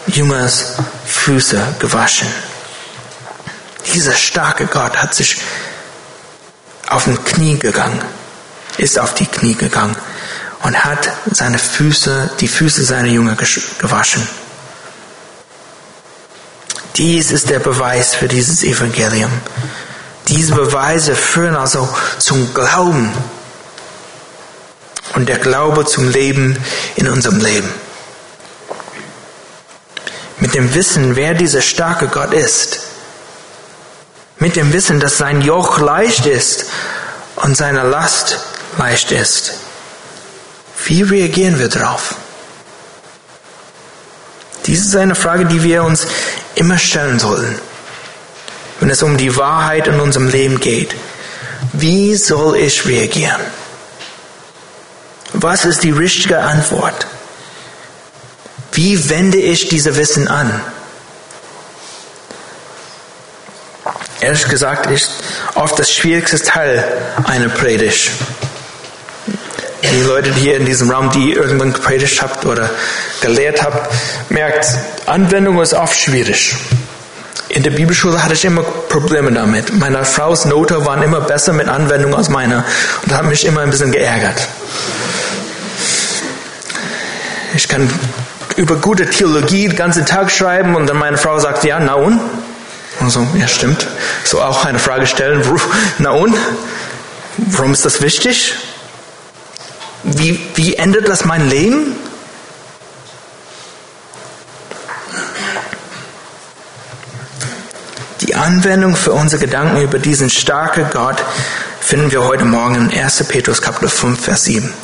Jüngers 0.09 0.75
Füße 1.07 1.61
gewaschen. 1.79 2.29
Dieser 3.95 4.15
starke 4.15 4.67
Gott 4.67 4.97
hat 4.97 5.15
sich 5.15 5.39
auf 6.89 7.05
den 7.05 7.23
Knie 7.25 7.59
gegangen, 7.59 8.01
ist 8.77 8.99
auf 8.99 9.15
die 9.15 9.27
Knie 9.27 9.55
gegangen 9.55 9.97
und 10.63 10.85
hat 10.85 11.11
seine 11.31 11.59
Füße, 11.59 12.31
die 12.41 12.49
Füße 12.49 12.85
seiner 12.85 13.09
Jünger 13.09 13.37
gewaschen. 13.79 14.27
Dies 16.97 17.31
ist 17.31 17.49
der 17.49 17.61
Beweis 17.61 18.15
für 18.15 18.27
dieses 18.27 18.65
Evangelium. 18.65 19.31
Diese 20.27 20.55
Beweise 20.55 21.15
führen 21.15 21.57
also 21.57 21.89
zum 22.19 22.53
Glauben 22.53 23.13
und 25.15 25.29
der 25.29 25.39
Glaube 25.39 25.87
zum 25.87 26.09
Leben 26.09 26.57
in 26.97 27.09
unserem 27.09 27.39
Leben. 27.39 27.69
Mit 30.41 30.55
dem 30.55 30.75
Wissen, 30.75 31.17
wer 31.17 31.35
dieser 31.35 31.63
starke 31.63 32.07
Gott 32.09 32.33
ist, 32.33 32.81
mit 34.39 34.55
dem 34.55 34.73
Wissen, 34.73 35.01
dass 35.01 35.19
sein 35.19 35.43
Joch 35.43 35.79
leicht 35.79 36.27
ist 36.27 36.67
und 37.37 37.57
seine 37.57 37.83
Last 37.83 38.39
leicht 38.79 39.11
ist, 39.11 39.55
wie 40.85 41.03
reagieren 41.03 41.59
wir 41.59 41.69
darauf? 41.69 42.15
Dies 44.67 44.87
ist 44.87 44.97
eine 44.97 45.15
Frage, 45.15 45.47
die 45.47 45.63
wir 45.63 45.83
uns 45.83 46.07
immer 46.55 46.79
stellen 46.79 47.19
sollten, 47.19 47.59
wenn 48.81 48.91
es 48.91 49.03
um 49.03 49.17
die 49.17 49.37
Wahrheit 49.37 49.89
in 49.89 49.99
unserem 49.99 50.29
Leben 50.29 50.61
geht. 50.61 50.95
Wie 51.73 52.15
soll 52.15 52.57
ich 52.57 52.87
reagieren? 52.87 53.41
Was 55.33 55.65
ist 55.65 55.83
die 55.83 55.91
richtige 55.91 56.39
Antwort? 56.39 57.07
Wie 58.79 59.11
wende 59.11 59.39
ich 59.39 59.69
diese 59.69 59.97
Wissen 59.97 60.29
an? 60.29 60.49
Ehrlich 64.21 64.49
gesagt 64.49 64.87
ist 64.87 65.11
oft 65.57 65.77
das 65.81 65.93
schwierigste 65.93 66.41
Teil 66.41 66.85
einer 67.25 67.49
Predigt 67.49 68.13
die 69.83 70.03
Leute 70.03 70.33
hier 70.33 70.57
in 70.57 70.65
diesem 70.65 70.93
Raum, 70.93 71.11
die 71.11 71.33
irgendwann 71.33 71.73
gepredigt 71.73 72.23
habt 72.23 72.45
oder 72.47 72.71
gelehrt 73.21 73.65
habt, 73.65 73.93
merkt, 74.31 74.67
Anwendung 75.07 75.61
ist 75.61 75.75
oft 75.75 75.99
schwierig. 75.99 76.55
In 77.49 77.65
der 77.65 77.71
Bibelschule 77.71 78.23
hatte 78.23 78.35
ich 78.35 78.45
immer 78.45 78.63
Probleme 78.63 79.33
damit. 79.33 79.77
Meine 79.77 80.05
Frau's 80.05 80.45
Note 80.45 80.87
waren 80.87 81.03
immer 81.03 81.21
besser 81.21 81.53
mit 81.53 81.67
Anwendung 81.67 82.15
als 82.15 82.29
meine 82.29 82.65
und 83.05 83.13
hat 83.13 83.25
mich 83.25 83.45
immer 83.45 83.63
ein 83.63 83.71
bisschen 83.71 83.91
geärgert. 83.91 84.47
Ich 87.55 87.67
kann 87.67 87.91
über 88.59 88.77
gute 88.77 89.09
Theologie 89.09 89.69
den 89.69 89.77
ganzen 89.77 90.05
Tag 90.05 90.33
schreiben 90.33 90.75
und 90.75 90.89
dann 90.89 90.99
meine 90.99 91.17
Frau 91.17 91.39
sagt, 91.39 91.63
ja, 91.63 91.79
na 91.79 91.95
und? 91.95 92.21
Und 92.99 93.11
so, 93.11 93.25
ja, 93.39 93.47
stimmt. 93.47 93.87
So 94.25 94.43
auch 94.43 94.65
eine 94.65 94.81
Frage 94.81 95.07
stellen, 95.07 95.43
na 95.99 96.11
und? 96.11 96.37
Warum 97.37 97.73
ist 97.73 97.85
das 97.85 98.03
wichtig? 98.03 98.55
Wie, 100.03 100.41
wie 100.57 100.75
ändert 100.75 101.09
das 101.09 101.25
mein 101.25 101.49
Leben? 101.49 101.97
Die 108.23 108.35
Anwendung 108.35 108.97
für 108.97 109.13
unsere 109.13 109.41
Gedanken 109.41 109.81
über 109.81 110.01
diesen 110.01 110.31
starken 110.31 110.87
Gott 110.93 111.23
finden 111.81 112.11
wir 112.11 112.25
heute 112.25 112.45
Morgen 112.45 112.91
in 112.91 113.01
1. 113.01 113.23
Petrus 113.29 113.63
Kapitel 113.63 113.89
5, 113.89 114.21
Vers 114.21 114.45
7. 114.45 114.75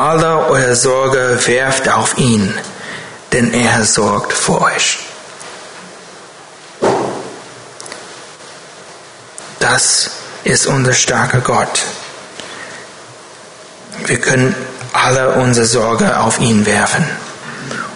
Alle 0.00 0.46
eure 0.46 0.74
Sorge 0.74 1.38
werft 1.44 1.86
auf 1.90 2.16
ihn, 2.16 2.54
denn 3.32 3.52
er 3.52 3.84
sorgt 3.84 4.32
für 4.32 4.62
euch. 4.62 4.98
Das 9.58 10.10
ist 10.42 10.66
unser 10.66 10.94
starker 10.94 11.40
Gott. 11.40 11.82
Wir 14.06 14.18
können 14.18 14.54
alle 14.94 15.34
unsere 15.34 15.66
Sorge 15.66 16.18
auf 16.18 16.40
ihn 16.40 16.64
werfen, 16.64 17.06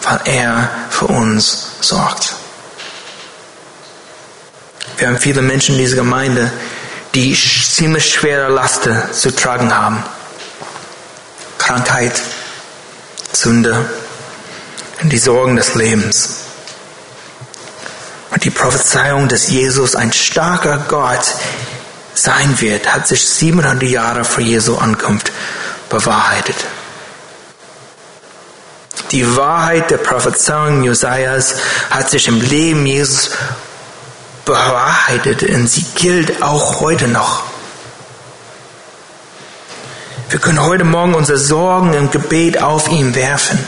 weil 0.02 0.20
er 0.26 0.68
für 0.90 1.07
uns 1.07 1.70
sorgt. 1.80 2.34
Wir 4.98 5.09
haben 5.09 5.18
viele 5.18 5.40
Menschen 5.40 5.76
in 5.76 5.80
dieser 5.80 5.96
Gemeinde, 5.96 6.52
die 7.14 7.34
ziemlich 7.34 8.12
schwere 8.12 8.50
Lasten 8.52 8.94
zu 9.11 9.30
tragen 9.30 9.74
haben. 9.74 10.05
Krankheit, 11.65 12.21
Sünde 13.33 13.89
und 15.01 15.11
die 15.11 15.19
Sorgen 15.19 15.57
des 15.57 15.75
Lebens. 15.75 16.41
Und 18.31 18.45
die 18.45 18.51
Prophezeiung, 18.51 19.29
dass 19.29 19.49
Jesus 19.49 19.97
ein 19.97 20.12
starker 20.12 20.85
Gott 20.89 21.25
sein 22.15 22.61
wird, 22.61 22.93
hat 22.93 23.09
sich 23.09 23.27
700 23.27 23.83
Jahre 23.85 24.25
vor 24.25 24.43
Jesu 24.43 24.77
Ankunft 24.77 25.33
bewahrheitet. 25.89 26.57
Die 29.11 29.35
Wahrheit 29.35 29.91
der 29.91 29.99
Prophezeiung 29.99 30.83
Josias 30.83 31.55
hat 31.89 32.11
sich 32.11 32.29
im 32.29 32.43
Leben 32.43 32.85
Jesus 32.85 33.31
bewahrheitet 34.45 35.43
und 35.45 35.67
sie 35.67 35.87
gilt 35.95 36.43
auch 36.43 36.81
heute 36.81 37.09
noch. 37.09 37.53
Wir 40.31 40.39
können 40.41 40.62
heute 40.62 40.85
Morgen 40.85 41.14
unsere 41.14 41.39
Sorgen 41.39 41.95
im 41.95 42.11
Gebet 42.11 42.61
auf 42.61 42.89
ihn 42.89 43.14
werfen. 43.14 43.59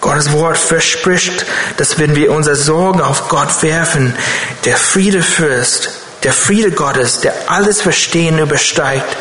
Gottes 0.00 0.32
Wort 0.32 0.58
verspricht, 0.58 1.46
dass 1.76 1.98
wenn 1.98 2.16
wir 2.16 2.32
unsere 2.32 2.56
Sorgen 2.56 3.00
auf 3.00 3.28
Gott 3.28 3.62
werfen, 3.62 4.14
der 4.64 4.76
Friede 4.76 5.22
Fürst, 5.22 5.90
der 6.24 6.32
Friede 6.32 6.72
Gottes, 6.72 7.20
der 7.20 7.34
alles 7.46 7.80
Verstehen 7.80 8.38
übersteigt, 8.38 9.16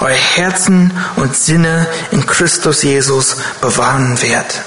euer 0.00 0.14
Herzen 0.14 0.92
und 1.16 1.36
Sinne 1.36 1.86
in 2.10 2.26
Christus 2.26 2.82
Jesus 2.82 3.36
bewahren 3.60 4.20
wird. 4.20 4.60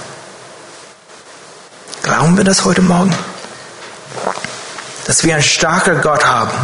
Glauben 2.02 2.38
wir 2.38 2.46
das 2.46 2.64
heute 2.64 2.82
Morgen? 2.82 3.14
Dass 5.06 5.24
wir 5.24 5.34
einen 5.36 5.44
starken 5.44 6.02
Gott 6.02 6.26
haben, 6.26 6.58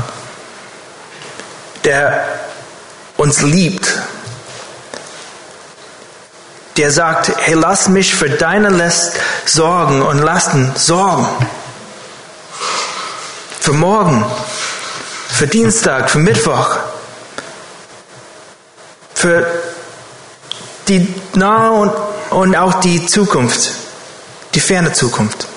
der 1.84 2.28
uns 3.18 3.42
liebt, 3.42 3.88
der 6.78 6.92
sagt, 6.92 7.32
hey, 7.38 7.54
lass 7.54 7.88
mich 7.88 8.16
für 8.16 8.30
deine 8.30 8.70
Last 8.70 9.14
sorgen 9.46 10.02
und 10.02 10.20
Lasten 10.20 10.72
sorgen. 10.76 11.28
Für 13.60 13.74
morgen, 13.74 14.26
für 15.30 15.48
Dienstag, 15.48 16.10
für 16.10 16.18
Mittwoch, 16.18 16.78
für 19.14 19.46
die 20.88 21.08
nahe 21.36 21.72
und, 21.72 21.94
und 22.32 22.56
auch 22.56 22.82
die 22.82 23.06
Zukunft, 23.06 23.72
die 24.54 24.60
ferne 24.60 24.92
Zukunft. 24.92 25.48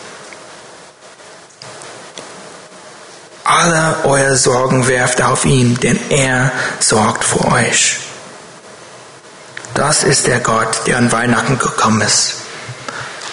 Alle 3.49 3.99
eure 4.03 4.37
Sorgen 4.37 4.89
werft 4.89 5.23
auf 5.23 5.45
ihn, 5.45 5.79
denn 5.79 6.01
er 6.11 6.51
sorgt 6.81 7.23
für 7.23 7.45
euch. 7.45 7.99
Das 9.75 10.03
ist 10.03 10.27
der 10.27 10.41
Gott, 10.41 10.81
der 10.89 10.97
an 10.97 11.13
Weihnachten 11.13 11.57
gekommen 11.57 12.01
ist. 12.01 12.35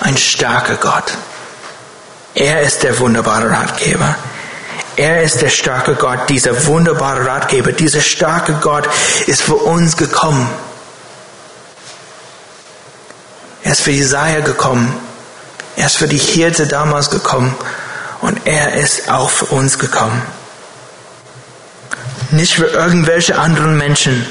Ein 0.01 0.15
starker 0.15 0.75
Gott. 0.75 1.17
Er 2.35 2.61
ist 2.61 2.83
der 2.83 2.99
wunderbare 2.99 3.49
Ratgeber. 3.49 4.15
Er 4.97 5.23
ist 5.23 5.41
der 5.41 5.49
starke 5.49 5.95
Gott, 5.95 6.29
dieser 6.29 6.67
wunderbare 6.67 7.25
Ratgeber. 7.25 7.71
Dieser 7.71 8.01
starke 8.01 8.53
Gott 8.61 8.87
ist 9.25 9.41
für 9.41 9.55
uns 9.55 9.97
gekommen. 9.97 10.47
Er 13.63 13.71
ist 13.71 13.81
für 13.81 13.91
Jesaja 13.91 14.41
gekommen. 14.41 14.93
Er 15.75 15.87
ist 15.87 15.97
für 15.97 16.07
die 16.07 16.19
Hirte 16.19 16.67
damals 16.67 17.09
gekommen. 17.09 17.55
Und 18.23 18.47
er 18.47 18.73
ist 18.73 19.09
auch 19.09 19.29
für 19.29 19.45
uns 19.45 19.77
gekommen. 19.77 20.21
Nicht 22.31 22.55
für 22.55 22.65
irgendwelche 22.65 23.37
anderen 23.37 23.77
Menschen 23.77 24.25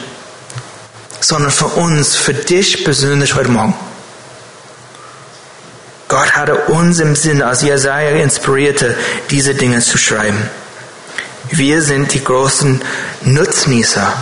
sondern 1.23 1.53
für 1.53 1.67
uns, 1.67 2.17
für 2.17 2.35
dich 2.35 2.85
persönlich 2.85 3.35
heute 3.35 3.51
Morgen. 3.51 3.75
Gott 6.09 6.33
hatte 6.33 6.57
uns 6.67 7.01
im 7.01 7.17
Sinn, 7.17 7.43
als 7.43 7.63
Jesaja 7.63 8.11
inspirierte, 8.11 8.95
diese 9.31 9.55
Dinge 9.55 9.81
zu 9.81 9.97
schreiben. 9.97 10.51
Wir 11.51 11.81
sind 11.81 12.13
die 12.13 12.23
großen 12.23 12.83
Nutznießer 13.23 14.13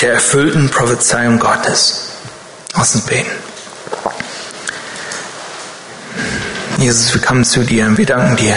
der 0.00 0.14
erfüllten 0.14 0.70
Prophezeiung 0.70 1.38
Gottes. 1.38 2.12
Lass 2.74 2.94
uns 2.94 3.04
beten. 3.04 3.30
Jesus, 6.78 7.12
wir 7.12 7.20
kommen 7.20 7.44
zu 7.44 7.64
dir 7.64 7.86
und 7.86 7.98
wir 7.98 8.06
danken 8.06 8.36
dir, 8.36 8.54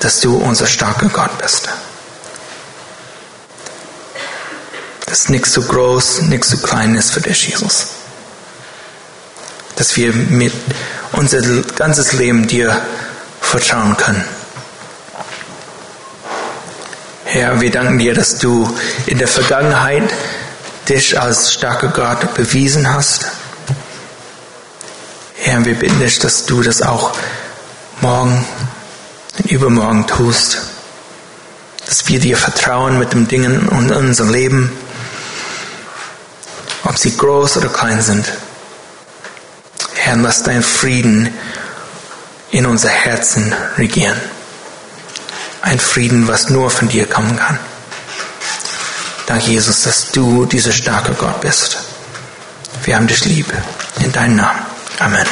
dass 0.00 0.20
du 0.20 0.36
unser 0.36 0.66
starker 0.66 1.08
Gott 1.08 1.36
bist. 1.38 1.68
dass 5.08 5.28
nichts 5.30 5.52
zu 5.52 5.62
groß, 5.62 6.22
nichts 6.22 6.50
zu 6.50 6.58
klein 6.58 6.94
ist 6.94 7.12
für 7.12 7.20
dich, 7.20 7.48
Jesus. 7.48 7.88
Dass 9.76 9.96
wir 9.96 10.12
mit 10.12 10.52
unser 11.12 11.40
ganzes 11.76 12.12
Leben 12.12 12.46
dir 12.46 12.80
vertrauen 13.40 13.96
können. 13.96 14.24
Herr, 17.24 17.60
wir 17.60 17.70
danken 17.70 17.98
dir, 17.98 18.14
dass 18.14 18.38
du 18.38 18.72
in 19.06 19.18
der 19.18 19.28
Vergangenheit 19.28 20.12
dich 20.88 21.18
als 21.18 21.52
starker 21.52 21.88
Gott 21.88 22.34
bewiesen 22.34 22.92
hast. 22.92 23.26
Herr, 25.36 25.64
wir 25.64 25.74
bitten 25.74 26.00
dich, 26.00 26.18
dass 26.18 26.44
du 26.46 26.62
das 26.62 26.82
auch 26.82 27.12
morgen 28.00 28.46
übermorgen 29.44 30.06
tust. 30.06 30.58
Dass 31.86 32.08
wir 32.08 32.20
dir 32.20 32.36
vertrauen 32.36 32.98
mit 32.98 33.12
den 33.12 33.28
Dingen 33.28 33.68
in 33.70 33.92
unserem 33.92 34.30
Leben 34.30 34.70
ob 36.88 36.96
sie 36.96 37.16
groß 37.16 37.58
oder 37.58 37.68
klein 37.68 38.00
sind. 38.00 38.26
Herr, 39.94 40.16
lass 40.16 40.42
dein 40.42 40.62
Frieden 40.62 41.32
in 42.50 42.66
unser 42.66 42.88
Herzen 42.88 43.54
regieren. 43.76 44.18
Ein 45.60 45.78
Frieden, 45.78 46.28
was 46.28 46.48
nur 46.48 46.70
von 46.70 46.88
dir 46.88 47.06
kommen 47.06 47.36
kann. 47.36 47.58
Danke, 49.26 49.50
Jesus, 49.50 49.82
dass 49.82 50.12
du 50.12 50.46
dieser 50.46 50.72
starke 50.72 51.12
Gott 51.12 51.40
bist. 51.42 51.78
Wir 52.84 52.96
haben 52.96 53.06
dich 53.06 53.24
lieb. 53.26 53.52
In 54.00 54.12
deinem 54.12 54.36
Namen. 54.36 54.60
Amen. 54.98 55.26